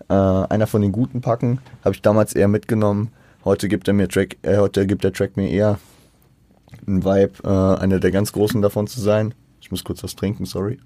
[0.09, 1.59] äh, einer von den guten packen.
[1.83, 3.11] Habe ich damals eher mitgenommen.
[3.43, 5.79] Heute gibt er mir Track, äh, heute gibt der Track mir eher
[6.85, 9.33] einen Vibe, äh, einer der ganz großen davon zu sein.
[9.65, 10.77] Ich muss kurz was trinken, sorry.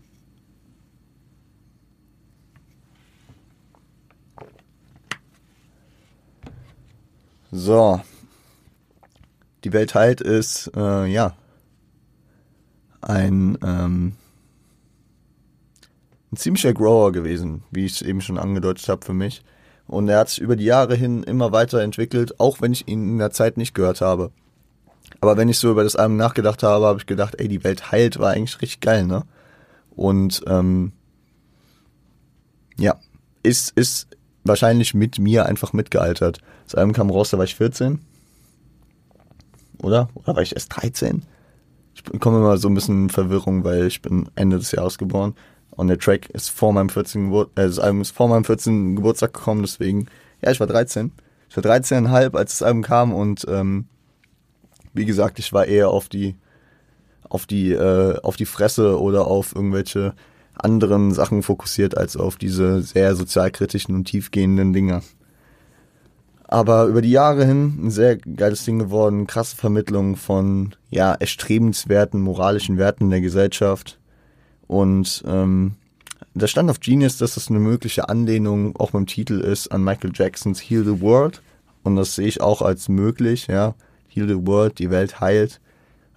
[7.52, 8.00] So.
[9.66, 11.36] Die Welt heilt ist, äh, ja,
[13.02, 14.16] ein, ähm,
[16.32, 19.44] ein ziemlicher Grower gewesen, wie ich es eben schon angedeutet habe für mich.
[19.88, 23.18] Und er hat sich über die Jahre hin immer weiterentwickelt, auch wenn ich ihn in
[23.18, 24.32] der Zeit nicht gehört habe.
[25.22, 27.92] Aber wenn ich so über das Album nachgedacht habe, habe ich gedacht, ey, die Welt
[27.92, 29.24] heilt, war eigentlich richtig geil, ne?
[29.96, 30.94] Und ähm,
[32.78, 32.96] ja,
[33.44, 34.08] ist, ist
[34.44, 36.40] wahrscheinlich mit mir einfach mitgealtert.
[36.66, 38.00] Das Album kam raus, da war ich 14.
[39.82, 40.10] Oder?
[40.14, 41.24] Oder war ich erst 13?
[41.94, 45.36] Ich komme immer so ein bisschen in Verwirrung, weil ich bin Ende des Jahres geboren.
[45.72, 47.26] Und der Track ist vor meinem 14.
[47.26, 48.96] Geburt, äh, das Album ist vor meinem 14.
[48.96, 50.08] Geburtstag gekommen, deswegen,
[50.42, 51.12] ja, ich war 13.
[51.50, 53.86] Ich war 13,5, als das Album kam und ähm,
[54.94, 56.36] wie gesagt, ich war eher auf die
[57.24, 60.14] auf die äh, auf die Fresse oder auf irgendwelche
[60.56, 65.02] anderen Sachen fokussiert als auf diese sehr sozialkritischen und tiefgehenden Dinge.
[66.44, 72.20] Aber über die Jahre hin ein sehr geiles Ding geworden, krasse Vermittlung von ja erstrebenswerten
[72.20, 74.00] moralischen Werten der Gesellschaft
[74.68, 75.76] und ähm,
[76.36, 80.12] da stand auf Genius, dass das eine mögliche Anlehnung auch beim Titel ist an Michael
[80.14, 81.42] Jacksons Heal the World
[81.84, 83.76] und das sehe ich auch als möglich, ja.
[84.10, 85.62] Heal the World, die Welt heilt.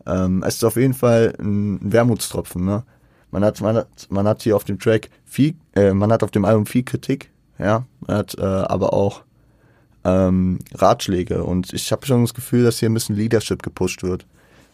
[0.07, 2.83] Ähm, es ist auf jeden Fall ein Wermutstropfen, ne?
[3.31, 6.31] Man hat, man hat, man hat hier auf dem Track viel, äh, man hat auf
[6.31, 9.23] dem Album viel Kritik, ja, man hat äh, aber auch
[10.05, 14.27] ähm, Ratschläge und ich habe schon das Gefühl, dass hier ein bisschen Leadership gepusht wird,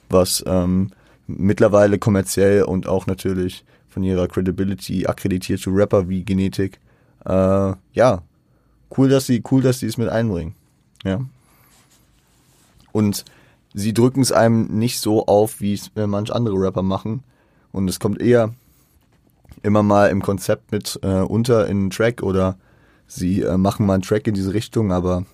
[0.09, 0.91] was ähm,
[1.29, 6.81] mittlerweile kommerziell und auch natürlich von ihrer Credibility akkreditierte Rapper wie Genetik,
[7.27, 8.23] äh, ja,
[8.97, 10.57] cool, dass sie, cool, dass sie es mit einbringen,
[11.05, 11.21] ja.
[12.93, 13.25] Und
[13.75, 17.23] sie drücken es einem nicht so auf, wie es äh, manch andere Rapper machen.
[17.73, 18.55] Und es kommt eher
[19.63, 22.57] immer mal im Konzept mit äh, unter in einen Track oder
[23.07, 25.25] sie äh, machen mal einen Track in diese Richtung, aber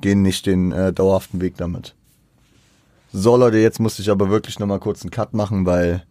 [0.00, 1.94] gehen nicht den äh, dauerhaften Weg damit.
[3.12, 6.04] So Leute, jetzt muss ich aber wirklich nochmal kurz einen Cut machen, weil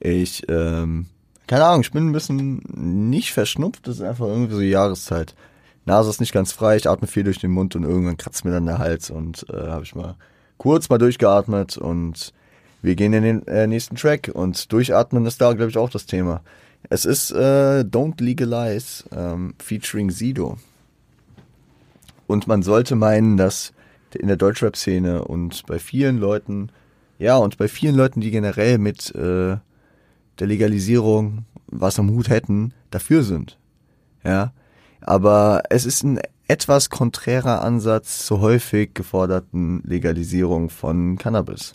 [0.00, 1.06] ich, ähm,
[1.46, 5.34] keine Ahnung, ich bin ein bisschen nicht verschnupft, das ist einfach irgendwie so Jahreszeit.
[5.84, 8.52] Nase ist nicht ganz frei, ich atme viel durch den Mund und irgendwann kratzt mir
[8.52, 10.16] dann der Hals und äh, habe ich mal
[10.58, 12.32] kurz mal durchgeatmet und
[12.82, 16.06] wir gehen in den äh, nächsten Track und durchatmen ist da, glaube ich, auch das
[16.06, 16.42] Thema.
[16.90, 20.58] Es ist äh, Don't Legalize ähm, featuring Sido.
[22.26, 23.72] Und man sollte meinen, dass
[24.14, 26.70] in der Deutschrap-Szene und bei vielen Leuten,
[27.18, 29.56] ja, und bei vielen Leuten, die generell mit äh,
[30.38, 33.58] der Legalisierung was am Hut hätten, dafür sind.
[34.24, 34.52] Ja,
[35.02, 41.74] aber es ist ein etwas konträrer Ansatz zur häufig geforderten Legalisierung von Cannabis.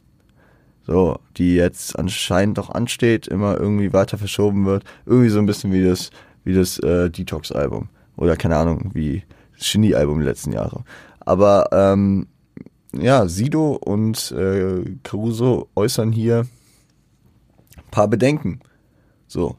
[0.86, 4.84] So, die jetzt anscheinend doch ansteht, immer irgendwie weiter verschoben wird.
[5.06, 6.12] Irgendwie so ein bisschen wie das,
[6.46, 7.90] wie das äh, Detox-Album.
[8.16, 9.24] Oder keine Ahnung, wie
[9.58, 10.84] das Genie-Album der letzten Jahre.
[11.20, 12.28] Aber ähm,
[12.94, 16.48] ja, Sido und äh, Caruso äußern hier
[17.76, 18.62] ein paar Bedenken.
[19.28, 19.58] So.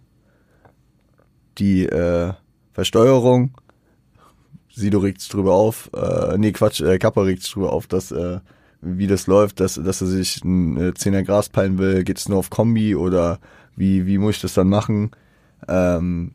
[1.58, 2.32] Die äh,
[2.78, 3.50] Versteuerung,
[4.72, 8.12] Sido regt sich drüber auf, äh, nee, Quatsch, äh, Kappa regt sich drüber auf, dass
[8.12, 8.38] äh,
[8.80, 12.28] wie das läuft, dass, dass er sich ein äh, Zehner Gras peilen will, geht es
[12.28, 13.40] nur auf Kombi oder
[13.74, 15.10] wie, wie muss ich das dann machen?
[15.66, 16.34] Ähm,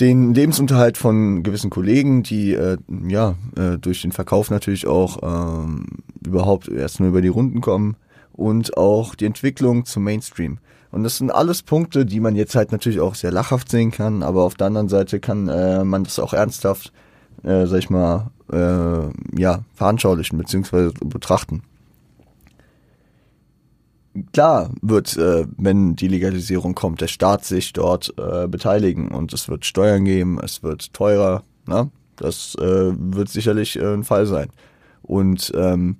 [0.00, 5.86] den Lebensunterhalt von gewissen Kollegen, die äh, ja äh, durch den Verkauf natürlich auch ähm,
[6.26, 7.94] überhaupt erst nur über die Runden kommen
[8.32, 10.58] und auch die Entwicklung zum Mainstream.
[10.90, 14.22] Und das sind alles Punkte, die man jetzt halt natürlich auch sehr lachhaft sehen kann,
[14.22, 16.92] aber auf der anderen Seite kann äh, man das auch ernsthaft,
[17.42, 20.92] äh, sag ich mal, äh, ja, veranschaulichen bzw.
[21.04, 21.62] betrachten.
[24.32, 29.48] Klar wird, äh, wenn die Legalisierung kommt, der Staat sich dort äh, beteiligen und es
[29.48, 31.90] wird Steuern geben, es wird teurer, ne?
[32.16, 34.48] Das äh, wird sicherlich äh, ein Fall sein.
[35.02, 35.96] Und ähm,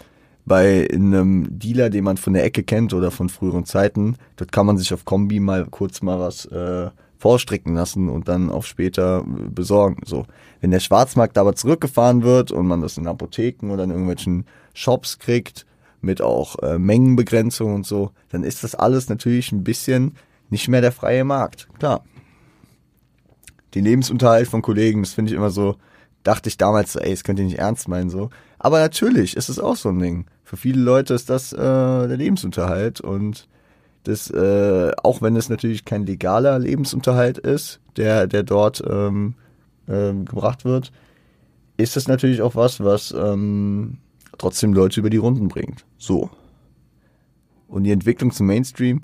[0.48, 4.66] bei einem Dealer, den man von der Ecke kennt oder von früheren Zeiten, dort kann
[4.66, 9.24] man sich auf Kombi mal kurz mal was äh, vorstrecken lassen und dann auf später
[9.24, 10.02] besorgen.
[10.04, 10.26] So,
[10.60, 15.18] wenn der Schwarzmarkt aber zurückgefahren wird und man das in Apotheken oder in irgendwelchen Shops
[15.18, 15.66] kriegt
[16.00, 20.16] mit auch äh, Mengenbegrenzung und so, dann ist das alles natürlich ein bisschen
[20.48, 21.68] nicht mehr der freie Markt.
[21.78, 22.04] Klar.
[23.74, 25.76] Den Lebensunterhalt von Kollegen, das finde ich immer so,
[26.22, 28.30] dachte ich damals, ey, das könnt ihr nicht ernst meinen so.
[28.58, 30.26] Aber natürlich ist es auch so ein Ding.
[30.48, 33.46] Für viele Leute ist das äh, der Lebensunterhalt und
[34.04, 39.34] das, äh, auch wenn es natürlich kein legaler Lebensunterhalt ist, der, der dort ähm,
[39.88, 40.90] äh, gebracht wird,
[41.76, 43.98] ist es natürlich auch was, was ähm,
[44.38, 45.84] trotzdem Leute über die Runden bringt.
[45.98, 46.30] So.
[47.68, 49.02] Und die Entwicklung zum Mainstream,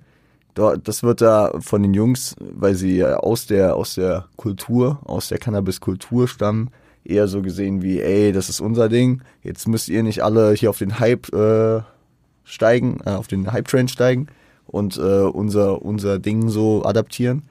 [0.54, 5.36] das wird da von den Jungs, weil sie aus der, aus der Kultur, aus der
[5.36, 6.70] Cannabis-Kultur stammen,
[7.04, 10.70] eher so gesehen wie, ey, das ist unser Ding, jetzt müsst ihr nicht alle hier
[10.70, 11.82] auf den Hype äh,
[12.44, 14.28] steigen, äh, auf den Hype-Train steigen
[14.66, 17.42] und äh, unser, unser Ding so adaptieren.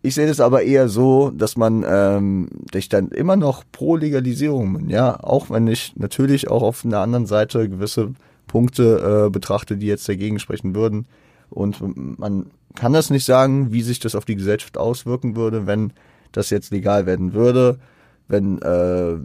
[0.00, 2.48] Ich sehe das aber eher so, dass man ähm,
[2.90, 7.68] dann immer noch pro Legalisierung ja, auch wenn ich natürlich auch auf einer anderen Seite
[7.68, 8.12] gewisse
[8.46, 11.06] Punkte äh, betrachte, die jetzt dagegen sprechen würden.
[11.50, 11.80] Und
[12.18, 15.92] man kann das nicht sagen, wie sich das auf die Gesellschaft auswirken würde, wenn
[16.30, 17.78] das jetzt legal werden würde
[18.28, 19.16] wenn äh,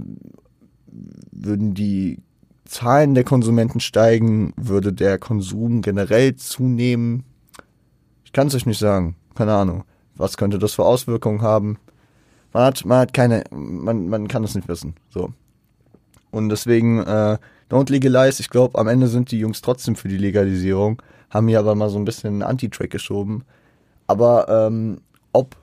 [1.32, 2.20] würden die
[2.66, 7.24] Zahlen der Konsumenten steigen, würde der Konsum generell zunehmen.
[8.24, 9.16] Ich kann es euch nicht sagen.
[9.36, 9.84] Keine Ahnung.
[10.16, 11.78] Was könnte das für Auswirkungen haben?
[12.54, 14.96] Man hat, man hat keine, man, man kann es nicht wissen.
[15.10, 15.34] So.
[16.32, 17.38] Und deswegen, äh,
[17.70, 18.39] don't legalize.
[18.39, 21.89] Ich glaube, am Ende sind die Jungs trotzdem für die Legalisierung, haben hier aber mal
[21.89, 23.44] so ein bisschen einen Anti-Track geschoben.
[24.08, 25.56] Aber ähm, ob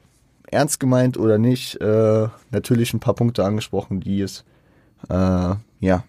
[0.50, 4.44] ernst gemeint oder nicht, äh, natürlich ein paar Punkte angesprochen, die es
[5.08, 6.04] äh, ja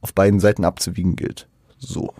[0.00, 1.48] auf beiden Seiten abzuwiegen gilt.
[1.78, 2.12] So.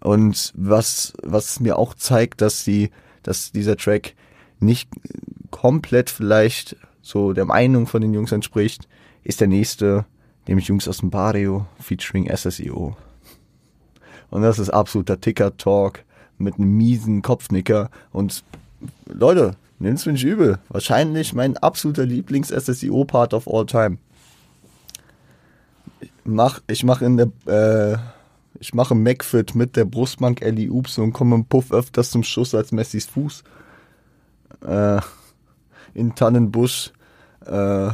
[0.00, 2.90] Und was, was mir auch zeigt, dass die,
[3.22, 4.14] dass dieser Track
[4.58, 4.90] nicht
[5.50, 8.88] komplett vielleicht so der Meinung von den Jungs entspricht,
[9.24, 10.06] ist der nächste,
[10.46, 12.96] nämlich Jungs aus dem Barrio featuring SSEO.
[14.30, 16.04] Und das ist absoluter Ticker-Talk
[16.38, 17.90] mit einem miesen Kopfnicker.
[18.12, 18.44] Und
[19.06, 20.58] Leute, Nimm's mir nicht übel.
[20.68, 23.96] Wahrscheinlich mein absoluter Lieblings-SSIO-Part of all time.
[26.00, 27.96] Ich mach, ich mach in der, äh,
[28.60, 32.54] ich mache McFit mit der Brustbank Ellie Oops und komme im Puff öfters zum Schuss
[32.54, 33.42] als Messis Fuß.
[34.66, 35.00] Äh,
[35.94, 36.92] in Tannenbusch,
[37.46, 37.90] äh,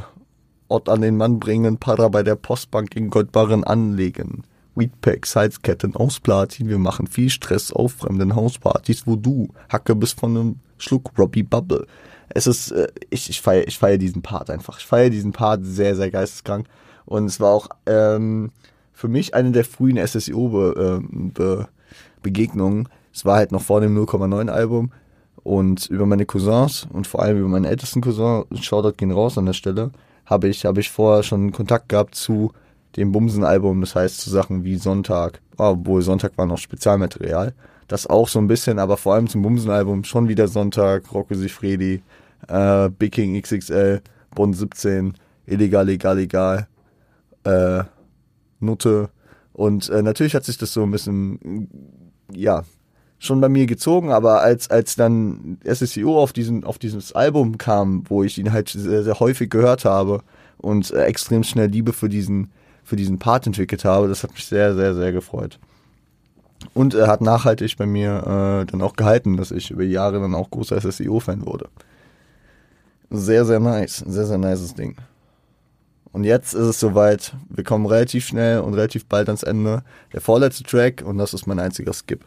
[0.68, 4.42] Ort an den Mann bringen, Para bei der Postbank in Goldbarren anlegen.
[4.74, 10.18] Weedpacks, Halsketten aus Platin, wir machen viel Stress auf fremden Hauspartys, wo du Hacke bist
[10.18, 11.86] von einem Schluck Robbie Bubble.
[12.28, 14.78] Es ist, äh, ich, ich feiere ich feier diesen Part einfach.
[14.78, 16.66] Ich feiere diesen Part sehr, sehr geisteskrank.
[17.04, 18.52] Und es war auch ähm,
[18.92, 22.84] für mich eine der frühen SSIO-Begegnungen.
[22.84, 24.90] Be, äh, es war halt noch vor dem 0,9 Album.
[25.42, 29.46] Und über meine Cousins und vor allem über meinen ältesten Cousin, Shoutout gehen raus an
[29.46, 29.92] der Stelle,
[30.24, 32.50] habe ich, habe ich vorher schon Kontakt gehabt zu
[32.96, 37.54] dem Bumsen-Album, das heißt zu Sachen wie Sonntag, obwohl Sonntag war noch Spezialmaterial
[37.88, 42.02] das auch so ein bisschen, aber vor allem zum Bumsen-Album schon wieder Sonntag, Rocco Freddy,
[42.48, 44.00] äh, Big King XXL,
[44.34, 45.14] Bonn 17,
[45.46, 46.68] Illegal, Legal, Legal,
[47.44, 47.84] äh,
[48.60, 49.10] Nutte.
[49.52, 51.68] Und äh, natürlich hat sich das so ein bisschen,
[52.32, 52.64] ja,
[53.18, 58.04] schon bei mir gezogen, aber als, als dann SSCO auf, diesen, auf dieses Album kam,
[58.08, 60.22] wo ich ihn halt sehr, sehr häufig gehört habe
[60.58, 62.50] und äh, extrem schnell Liebe für diesen,
[62.84, 65.58] für diesen Part entwickelt habe, das hat mich sehr, sehr, sehr gefreut.
[66.74, 68.18] Und er hat nachhaltig bei mir
[68.62, 71.68] äh, dann auch gehalten, dass ich über Jahre dann auch großer SSIO-Fan wurde.
[73.10, 74.04] Sehr, sehr nice.
[74.06, 74.96] Sehr, sehr nices Ding.
[76.12, 77.34] Und jetzt ist es soweit.
[77.48, 79.82] Wir kommen relativ schnell und relativ bald ans Ende.
[80.12, 82.24] Der vorletzte Track und das ist mein einziger Skip.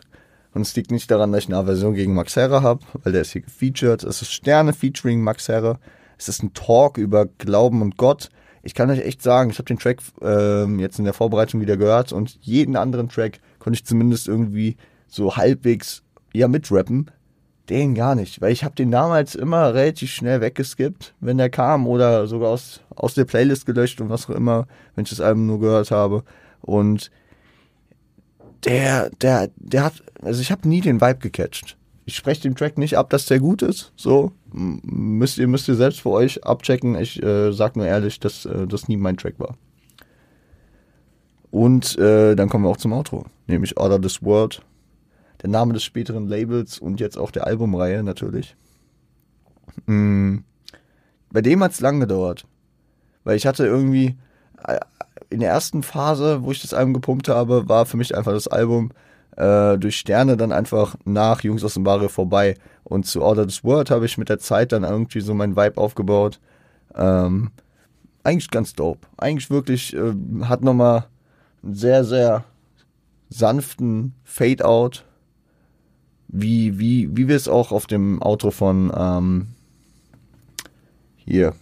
[0.54, 3.22] Und es liegt nicht daran, dass ich eine Aversion gegen Max Herre habe, weil der
[3.22, 4.04] ist hier gefeatured.
[4.04, 5.80] Es ist Sterne featuring Max Herre.
[6.18, 8.30] Es ist ein Talk über Glauben und Gott
[8.62, 11.78] ich kann euch echt sagen, ich habe den Track ähm, jetzt in der Vorbereitung wieder
[11.78, 13.40] gehört und jeden anderen Track
[13.70, 16.02] konnte ich zumindest irgendwie so halbwegs
[16.34, 17.12] ja mitrappen.
[17.70, 21.86] Den gar nicht, weil ich habe den damals immer relativ schnell weggeskippt, wenn der kam
[21.86, 24.66] oder sogar aus, aus der Playlist gelöscht und was auch immer,
[24.96, 26.24] wenn ich das Album nur gehört habe.
[26.62, 27.12] Und
[28.64, 31.78] der, der, der hat, also ich habe nie den Vibe gecatcht.
[32.06, 33.94] Ich spreche dem Track nicht ab, dass der gut ist.
[33.96, 36.96] So müsst ihr müsst ihr selbst für euch abchecken.
[36.96, 39.56] Ich äh, sag nur ehrlich, dass äh, das nie mein Track war.
[41.52, 44.62] Und äh, dann kommen wir auch zum Outro, nämlich Order This World.
[45.42, 48.56] Der Name des späteren Labels und jetzt auch der Albumreihe natürlich.
[49.86, 50.44] Mhm.
[51.32, 52.46] Bei dem hat es lang gedauert.
[53.24, 54.18] Weil ich hatte irgendwie
[54.66, 54.80] äh,
[55.30, 58.48] in der ersten Phase, wo ich das Album gepumpt habe, war für mich einfach das
[58.48, 58.92] Album
[59.38, 62.56] äh, durch Sterne dann einfach nach Jungs aus dem Barre vorbei.
[62.84, 65.78] Und zu Order this World habe ich mit der Zeit dann irgendwie so mein Vibe
[65.78, 66.40] aufgebaut.
[66.96, 67.52] Ähm,
[68.24, 69.08] eigentlich ganz dope.
[69.18, 71.06] Eigentlich wirklich äh, hat nochmal
[71.64, 72.46] einen sehr, sehr
[73.30, 75.06] sanften Fade-Out.
[76.28, 79.48] Wie, wie, wie wir es auch auf dem Outro von ähm,
[81.16, 81.54] hier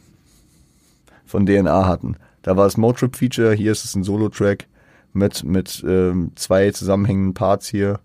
[1.26, 2.18] von DNA hatten.
[2.42, 4.68] Da war es Motrip-Feature, hier ist es ein Solo-Track
[5.14, 8.00] mit, mit ähm, zwei zusammenhängenden Parts hier.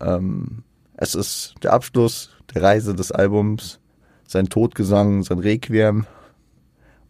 [0.00, 0.62] Ähm,
[0.96, 3.80] es ist der Abschluss der Reise des Albums,
[4.26, 6.06] sein Todgesang, sein Requiem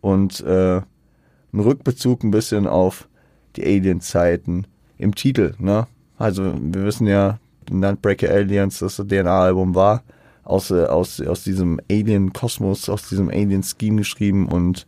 [0.01, 3.09] und äh, ein Rückbezug ein bisschen auf
[3.57, 4.67] die Alien-Zeiten
[4.99, 5.55] im Titel.
[5.59, 5.87] Ne?
[6.19, 7.39] Also wir wissen ja,
[7.71, 10.03] Nightbreaker Aliens, das DNA-Album war,
[10.43, 14.87] aus, äh, aus, aus diesem Alien-Kosmos, aus diesem Alien-Scheme geschrieben und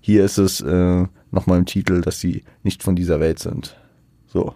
[0.00, 3.76] hier ist es äh, nochmal im Titel, dass sie nicht von dieser Welt sind.
[4.26, 4.54] So.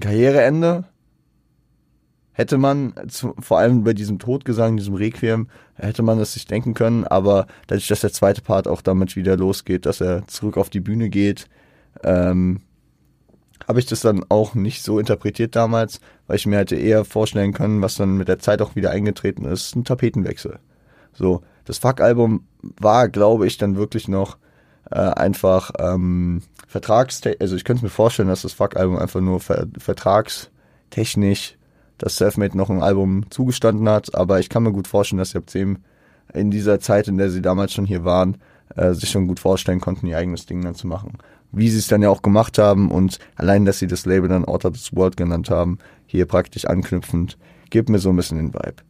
[0.00, 0.84] Karriereende
[2.34, 6.74] hätte man, zu, vor allem bei diesem Todgesang, diesem Requiem, hätte man es sich denken
[6.74, 10.68] können, aber dadurch, dass der zweite Part auch damit wieder losgeht, dass er zurück auf
[10.68, 11.46] die Bühne geht,
[12.02, 12.60] ähm,
[13.66, 17.52] habe ich das dann auch nicht so interpretiert damals, weil ich mir hätte eher vorstellen
[17.52, 20.58] können, was dann mit der Zeit auch wieder eingetreten ist, ein Tapetenwechsel.
[21.12, 24.38] So, das Fuck-Album war, glaube ich, dann wirklich noch
[24.90, 29.66] äh, einfach ähm, Vertrags, also ich könnte mir vorstellen, dass das Fuck-Album einfach nur ver
[29.78, 31.56] vertragstechnisch
[31.98, 35.78] das Selfmade noch ein Album zugestanden hat, aber ich kann mir gut vorstellen, dass Septem
[36.32, 38.38] in dieser Zeit, in der sie damals schon hier waren,
[38.76, 41.18] äh, sich schon gut vorstellen konnten, ihr eigenes Ding dann zu machen.
[41.52, 44.44] Wie sie es dann ja auch gemacht haben und allein, dass sie das Label dann
[44.44, 47.38] Out of this World genannt haben, hier praktisch anknüpfend,
[47.70, 48.82] gibt mir so ein bisschen den Vibe.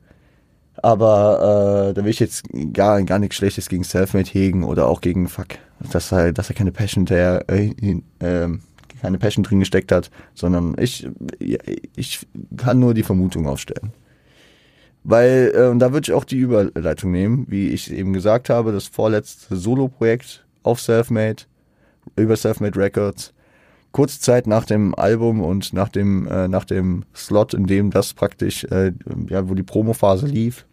[0.82, 5.00] Aber äh, da will ich jetzt gar, gar nichts Schlechtes gegen Selfmade hegen oder auch
[5.00, 5.58] gegen Fuck,
[5.92, 7.74] dass er, dass er keine Passion der äh,
[8.20, 8.48] äh,
[9.04, 11.06] keine Passion drin gesteckt hat, sondern ich,
[11.94, 12.26] ich
[12.56, 13.92] kann nur die Vermutung aufstellen.
[15.02, 18.86] Weil, und da würde ich auch die Überleitung nehmen, wie ich eben gesagt habe, das
[18.86, 21.42] vorletzte Solo-Projekt auf Selfmade,
[22.16, 23.34] über Selfmade Records,
[23.92, 28.14] kurze Zeit nach dem Album und nach dem, äh, nach dem Slot, in dem das
[28.14, 28.92] praktisch, äh,
[29.28, 30.64] ja, wo die Promophase lief,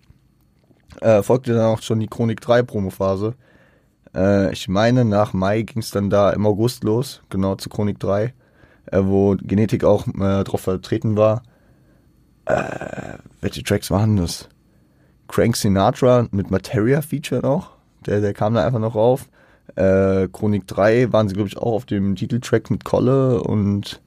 [1.01, 3.35] äh, folgte dann auch schon die Chronik 3 Promophase.
[4.15, 7.99] Äh, ich meine, nach Mai ging es dann da im August los, genau zu Chronik
[7.99, 8.33] 3,
[8.91, 11.43] äh, wo Genetik auch äh, drauf vertreten war.
[12.45, 14.49] Äh, welche Tracks waren das?
[15.27, 17.77] Crank Sinatra mit Materia Feature noch.
[18.05, 19.29] Der, der kam da einfach noch rauf.
[19.75, 24.01] Äh, Chronik 3 waren sie, glaube ich, auch auf dem Titeltrack mit Kolle und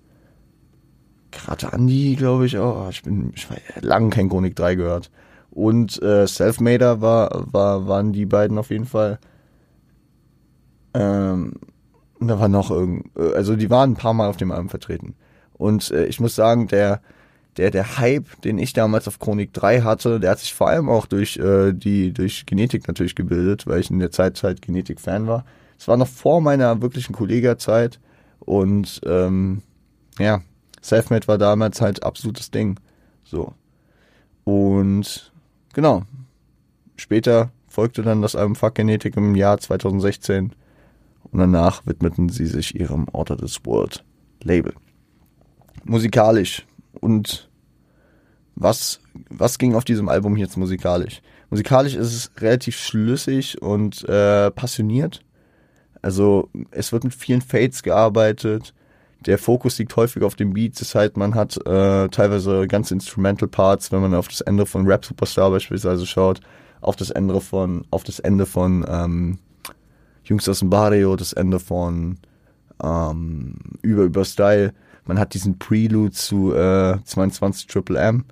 [1.30, 2.90] gerade Andi, glaube ich, auch.
[2.90, 3.46] Ich bin ich
[3.80, 5.10] lange kein Chronik 3 gehört.
[5.50, 9.18] Und äh, Selfmader war, war, waren die beiden auf jeden Fall.
[10.94, 11.54] Ähm,
[12.20, 15.14] da war noch irgend, äh, also die waren ein paar Mal auf dem Album vertreten.
[15.54, 17.00] Und äh, ich muss sagen, der,
[17.56, 20.88] der, der Hype, den ich damals auf Chronik 3 hatte, der hat sich vor allem
[20.88, 25.26] auch durch äh, die, durch Genetik natürlich gebildet, weil ich in der Zeit halt Genetik-Fan
[25.26, 25.44] war.
[25.78, 28.00] Es war noch vor meiner wirklichen Kollegerzeit
[28.40, 29.62] und ähm,
[30.18, 30.42] ja,
[30.80, 32.78] Selfmade war damals halt absolutes Ding.
[33.24, 33.54] So.
[34.44, 35.32] Und
[35.72, 36.02] genau.
[36.96, 40.52] Später folgte dann das Album Fuck Genetik im Jahr 2016
[41.34, 44.04] und danach widmeten sie sich ihrem Order this World
[44.44, 44.72] Label.
[45.82, 46.64] Musikalisch
[47.00, 47.50] und
[48.54, 51.22] was, was ging auf diesem Album jetzt musikalisch?
[51.50, 55.22] Musikalisch ist es relativ schlüssig und äh, passioniert.
[56.02, 58.72] Also es wird mit vielen Fades gearbeitet.
[59.26, 60.78] Der Fokus liegt häufig auf den Beats.
[60.78, 64.86] Das heißt, man hat äh, teilweise ganze Instrumental Parts, wenn man auf das Ende von
[64.86, 66.38] Rap Superstar beispielsweise schaut,
[66.80, 69.38] auf das Ende von, auf das Ende von ähm,
[70.24, 72.18] Jungs aus dem Barrio, das Ende von
[72.82, 74.72] ähm, Über Über Style.
[75.06, 78.24] Man hat diesen Prelude zu äh, 22 Triple M.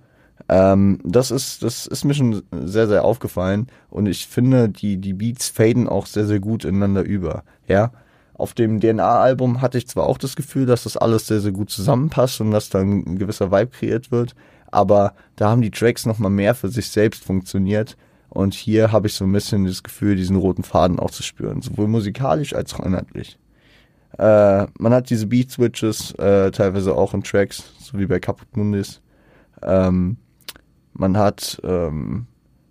[0.48, 5.12] Ähm, das ist, das ist mir schon sehr, sehr aufgefallen und ich finde, die, die
[5.12, 7.44] Beats faden auch sehr, sehr gut ineinander über.
[7.68, 7.92] Ja,
[8.34, 11.70] auf dem DNA-Album hatte ich zwar auch das Gefühl, dass das alles sehr, sehr gut
[11.70, 14.34] zusammenpasst und dass dann ein gewisser Vibe kreiert wird,
[14.70, 17.96] aber da haben die Tracks nochmal mehr für sich selbst funktioniert.
[18.32, 21.60] Und hier habe ich so ein bisschen das Gefühl, diesen roten Faden auch zu spüren,
[21.60, 23.38] sowohl musikalisch als auch inhaltlich.
[24.18, 29.02] Äh, man hat diese Beat-Switches äh, teilweise auch in Tracks, so wie bei Caput Mundis.
[29.62, 30.16] Ähm,
[30.94, 32.26] man hat, ähm,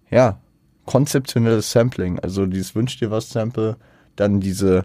[0.10, 0.40] ja,
[0.88, 3.78] konzeptionelles Sampling, also dieses Wünsch dir was Sample,
[4.16, 4.84] dann diese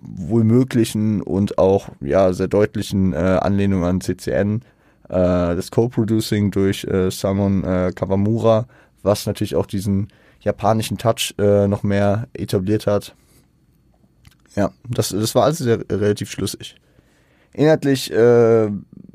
[0.00, 4.60] wohl möglichen und auch ja sehr deutlichen äh, Anlehnungen an CCN,
[5.08, 5.14] äh,
[5.56, 8.66] das Co-Producing durch äh, Samon äh, Kawamura,
[9.02, 10.08] was natürlich auch diesen
[10.40, 13.14] japanischen Touch äh, noch mehr etabliert hat.
[14.54, 16.76] Ja, das, das war also sehr, relativ schlüssig.
[17.52, 18.70] Inhaltlich, äh,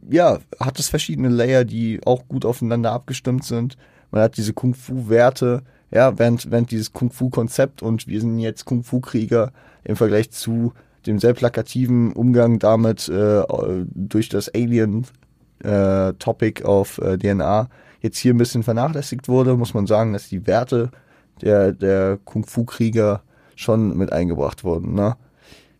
[0.09, 3.77] ja, hat es verschiedene Layer, die auch gut aufeinander abgestimmt sind.
[4.11, 9.51] Man hat diese Kung-Fu-Werte, ja, während, während dieses Kung-Fu-Konzept und wir sind jetzt Kung-Fu-Krieger
[9.83, 10.73] im Vergleich zu
[11.05, 13.43] dem sehr plakativen Umgang damit äh,
[13.93, 17.67] durch das Alien-Topic äh, auf äh, DNA
[18.03, 20.91] jetzt hier ein bisschen vernachlässigt wurde, muss man sagen, dass die Werte
[21.41, 23.23] der, der Kung-Fu-Krieger
[23.55, 24.93] schon mit eingebracht wurden.
[24.93, 25.15] Ne?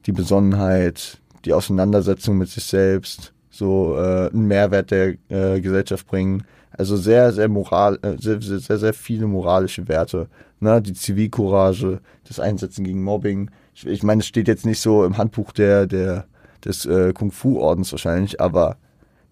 [0.06, 6.44] Die Besonnenheit, die Auseinandersetzung mit sich selbst, so äh, einen Mehrwert der äh, Gesellschaft bringen.
[6.72, 10.28] Also sehr, sehr moral, äh, sehr, sehr, sehr viele moralische Werte.
[10.60, 10.82] Ne?
[10.82, 13.52] Die Zivilcourage, das Einsetzen gegen Mobbing.
[13.76, 16.26] Ich, ich meine, es steht jetzt nicht so im Handbuch der, der,
[16.64, 18.78] des äh, Kung-Fu-Ordens wahrscheinlich, aber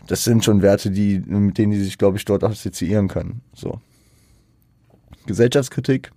[0.08, 3.42] das sind schon Werte, die, mit denen die sich, glaube ich, dort assoziieren können.
[3.54, 3.80] So.
[5.26, 6.12] Gesellschaftskritik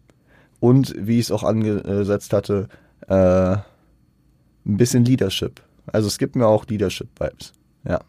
[0.61, 2.69] und, wie ich es auch angesetzt hatte,
[3.09, 3.57] äh,
[4.67, 5.61] ein bisschen Leadership.
[5.87, 7.53] Also es gibt mir auch Leadership-Vibes.
[7.87, 8.01] Ja.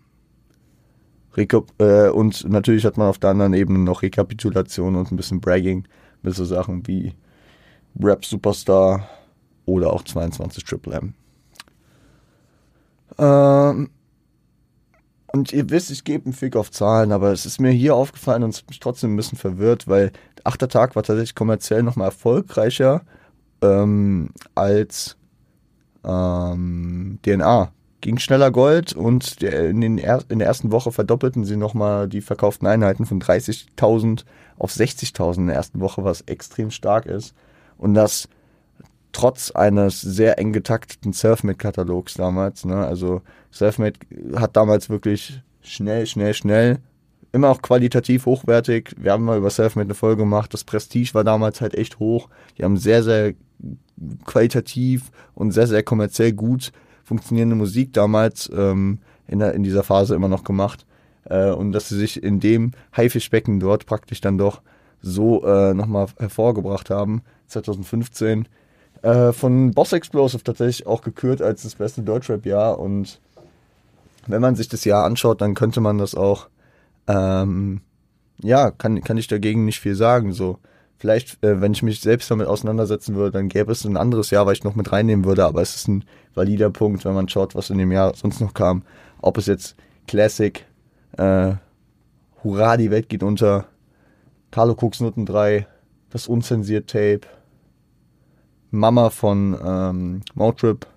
[1.36, 5.42] Rekap äh, und natürlich hat man auf der anderen Ebene noch Rekapitulation und ein bisschen
[5.42, 5.86] Bragging
[6.22, 7.14] mit so Sachen wie
[8.02, 9.10] Rap Superstar
[9.66, 11.14] oder auch 22 Triple M.
[13.18, 13.90] Ähm,
[15.32, 18.44] und ihr wisst, ich gebe einen Fick auf Zahlen, aber es ist mir hier aufgefallen
[18.44, 21.84] und es hat mich trotzdem ein bisschen verwirrt, weil der achte Tag war tatsächlich kommerziell
[21.84, 23.02] nochmal erfolgreicher
[23.62, 25.18] ähm, als
[26.04, 27.72] ähm, DNA.
[28.02, 32.08] Ging schneller Gold und der, in, den er, in der ersten Woche verdoppelten sie nochmal
[32.08, 34.26] die verkauften Einheiten von 30.000
[34.58, 37.34] auf 60.000 in der ersten Woche, was extrem stark ist.
[37.78, 38.30] Und das
[39.16, 42.66] trotz eines sehr eng getakteten Selfmade-Katalogs damals.
[42.66, 42.86] Ne?
[42.86, 43.98] Also Selfmade
[44.36, 46.80] hat damals wirklich schnell, schnell, schnell,
[47.32, 48.94] immer auch qualitativ hochwertig.
[48.98, 50.54] Wir haben mal über Selfmade eine Folge gemacht.
[50.54, 52.28] Das Prestige war damals halt echt hoch.
[52.58, 53.36] Die haben sehr, sehr
[54.26, 56.74] qualitativ und sehr, sehr kommerziell gut
[57.06, 60.86] funktionierende Musik damals ähm, in, der, in dieser Phase immer noch gemacht.
[61.24, 64.62] Äh, und dass sie sich in dem Haifischbecken dort praktisch dann doch
[65.02, 68.50] so äh, nochmal hervorgebracht haben, 2015
[69.06, 72.80] äh, von Boss Explosive tatsächlich auch gekürt als das beste Deutschrap-Jahr.
[72.80, 73.20] Und
[74.26, 76.48] wenn man sich das Jahr anschaut, dann könnte man das auch,
[77.08, 77.82] ähm,
[78.42, 80.34] ja, kann, kann ich dagegen nicht viel sagen.
[80.34, 80.58] So,
[80.98, 84.48] vielleicht, äh, wenn ich mich selbst damit auseinandersetzen würde, dann gäbe es ein anderes Jahr,
[84.48, 85.46] was ich noch mit reinnehmen würde.
[85.46, 86.04] Aber es ist ein
[86.34, 88.82] valider Punkt, wenn man schaut, was in dem Jahr sonst noch kam.
[89.22, 89.76] Ob es jetzt
[90.08, 90.66] Classic,
[91.18, 91.54] äh,
[92.44, 93.66] Hurra, die Welt geht unter,
[94.50, 95.68] Carlo Cooks Noten 3,
[96.10, 97.22] das unzensiert Tape,
[98.76, 100.88] Mama von ähm, Motrip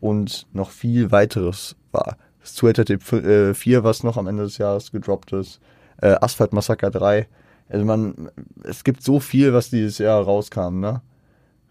[0.00, 2.16] und noch viel weiteres war.
[2.40, 5.60] Das Twitter Tape äh, 4, was noch am Ende des Jahres gedroppt ist,
[6.00, 7.26] äh, Asphalt Massacre 3.
[7.68, 8.30] Also man,
[8.62, 11.02] es gibt so viel, was dieses Jahr rauskam, ne?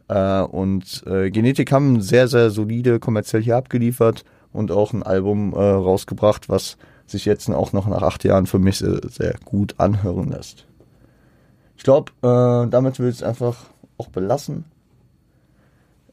[0.07, 5.53] Äh, und äh, Genetik haben sehr, sehr solide kommerziell hier abgeliefert und auch ein Album
[5.53, 6.77] äh, rausgebracht, was
[7.07, 10.65] sich jetzt auch noch nach acht Jahren für mich sehr, sehr gut anhören lässt.
[11.77, 13.65] Ich glaube, äh, damit will ich es einfach
[13.97, 14.65] auch belassen.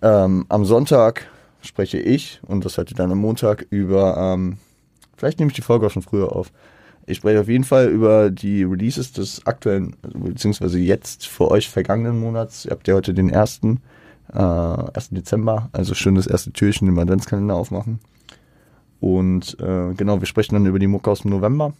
[0.02, 1.28] Ähm, am Sonntag
[1.60, 4.58] spreche ich, und das hatte dann am Montag, über, ähm,
[5.16, 6.52] vielleicht nehme ich die Folge auch schon früher auf.
[7.06, 12.20] Ich spreche auf jeden Fall über die Releases des aktuellen, beziehungsweise jetzt für euch vergangenen
[12.20, 12.64] Monats.
[12.64, 13.60] Ihr habt ja heute den 1.
[14.32, 15.10] Äh, 1.
[15.10, 18.00] Dezember, also schön das erste Türchen im Adventskalender aufmachen.
[19.00, 21.74] Und äh, genau, wir sprechen dann über die Mucke aus dem November.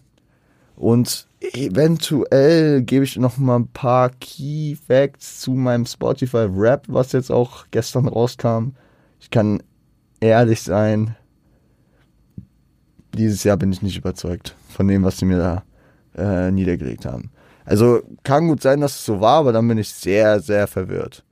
[0.77, 7.13] Und eventuell gebe ich noch mal ein paar Key Facts zu meinem Spotify Rap, was
[7.13, 8.71] jetzt auch gestern rauskam.
[9.21, 9.63] Ich kann
[10.21, 11.17] ehrlich sein,
[13.15, 15.63] dieses Jahr bin ich nicht überzeugt von dem, was sie mir da
[16.17, 17.31] äh, niedergelegt haben.
[17.65, 21.25] Also kann gut sein, dass es so war, aber dann bin ich sehr, sehr verwirrt.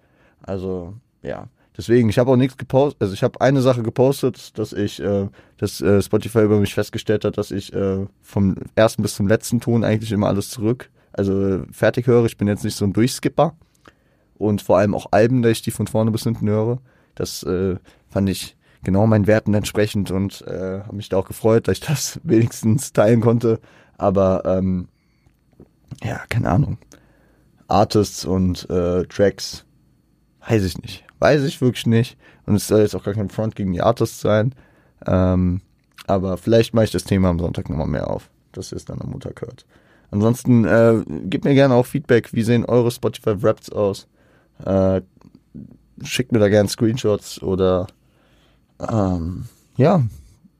[0.43, 1.49] Also ja,
[1.81, 5.29] deswegen, ich habe auch nichts gepostet, also ich habe eine Sache gepostet, dass ich, äh,
[5.57, 9.61] dass äh, Spotify über mich festgestellt hat, dass ich äh, vom ersten bis zum letzten
[9.61, 12.27] Ton eigentlich immer alles zurück, also äh, fertig höre.
[12.27, 13.57] Ich bin jetzt nicht so ein Durchskipper
[14.37, 16.81] und vor allem auch Alben, dass ich die von vorne bis hinten höre.
[17.15, 17.77] Das äh,
[18.09, 21.87] fand ich genau meinen Werten entsprechend und äh, habe mich da auch gefreut, dass ich
[21.87, 23.59] das wenigstens teilen konnte.
[23.97, 24.89] Aber ähm,
[26.05, 26.77] ja, keine Ahnung.
[27.69, 29.65] Artists und Tracks,
[30.41, 31.05] weiß ich nicht.
[31.21, 32.17] Weiß ich wirklich nicht.
[32.47, 34.55] Und es soll jetzt auch gar kein Front gegen die Artists sein.
[35.07, 35.61] Ähm,
[36.07, 39.01] aber vielleicht mache ich das Thema am Sonntag nochmal mehr auf, dass ihr es dann
[39.01, 39.65] am Montag hört.
[40.11, 42.33] Ansonsten äh, gebt mir gerne auch Feedback.
[42.33, 44.09] Wie sehen eure Spotify Raps aus?
[44.65, 45.03] Äh,
[46.03, 47.87] schickt mir da gerne Screenshots oder
[48.89, 49.45] ähm,
[49.77, 50.03] ja,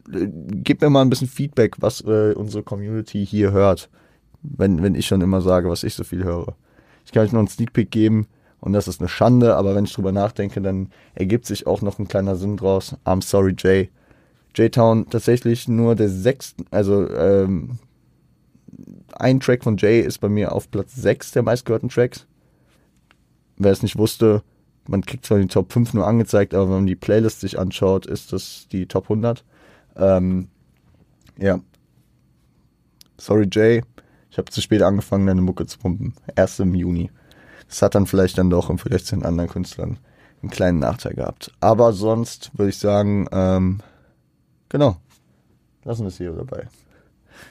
[0.07, 3.89] gebt mir mal ein bisschen Feedback, was äh, unsere Community hier hört,
[4.43, 6.55] wenn, wenn ich schon immer sage, was ich so viel höre.
[7.07, 8.27] Ich kann euch noch einen Sneak Peek geben
[8.61, 11.99] und das ist eine Schande, aber wenn ich drüber nachdenke, dann ergibt sich auch noch
[11.99, 12.97] ein kleiner Sinn draus.
[13.05, 13.91] I'm sorry, Jay.
[14.55, 17.79] J-Town tatsächlich nur der sechste, also ähm,
[19.13, 22.27] ein Track von Jay ist bei mir auf Platz 6 der meistgehörten Tracks.
[23.57, 24.43] Wer es nicht wusste,
[24.89, 28.07] man kriegt zwar die Top 5 nur angezeigt, aber wenn man die Playlist sich anschaut,
[28.07, 29.45] ist das die Top 100.
[29.97, 30.49] Ähm,
[31.39, 31.61] ja.
[33.19, 33.83] Sorry, Jay.
[34.31, 36.15] Ich habe zu spät angefangen, deine Mucke zu pumpen.
[36.37, 37.11] Erst im Juni.
[37.71, 39.99] Das hat dann vielleicht dann doch im Vergleich zu den anderen Künstlern
[40.43, 41.53] einen kleinen Nachteil gehabt.
[41.61, 43.79] Aber sonst würde ich sagen, ähm,
[44.69, 44.97] genau.
[45.85, 46.67] Lassen wir es hier dabei.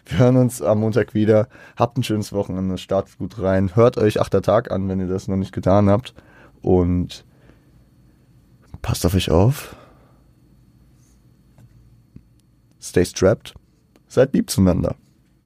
[0.05, 1.47] Wir hören uns am Montag wieder.
[1.77, 3.75] Habt ein schönes Wochenende, startet gut rein.
[3.75, 6.13] Hört euch achter Tag an, wenn ihr das noch nicht getan habt.
[6.61, 7.25] Und
[8.81, 9.75] passt auf euch auf.
[12.81, 13.53] Stay strapped.
[14.07, 14.95] Seid lieb zueinander.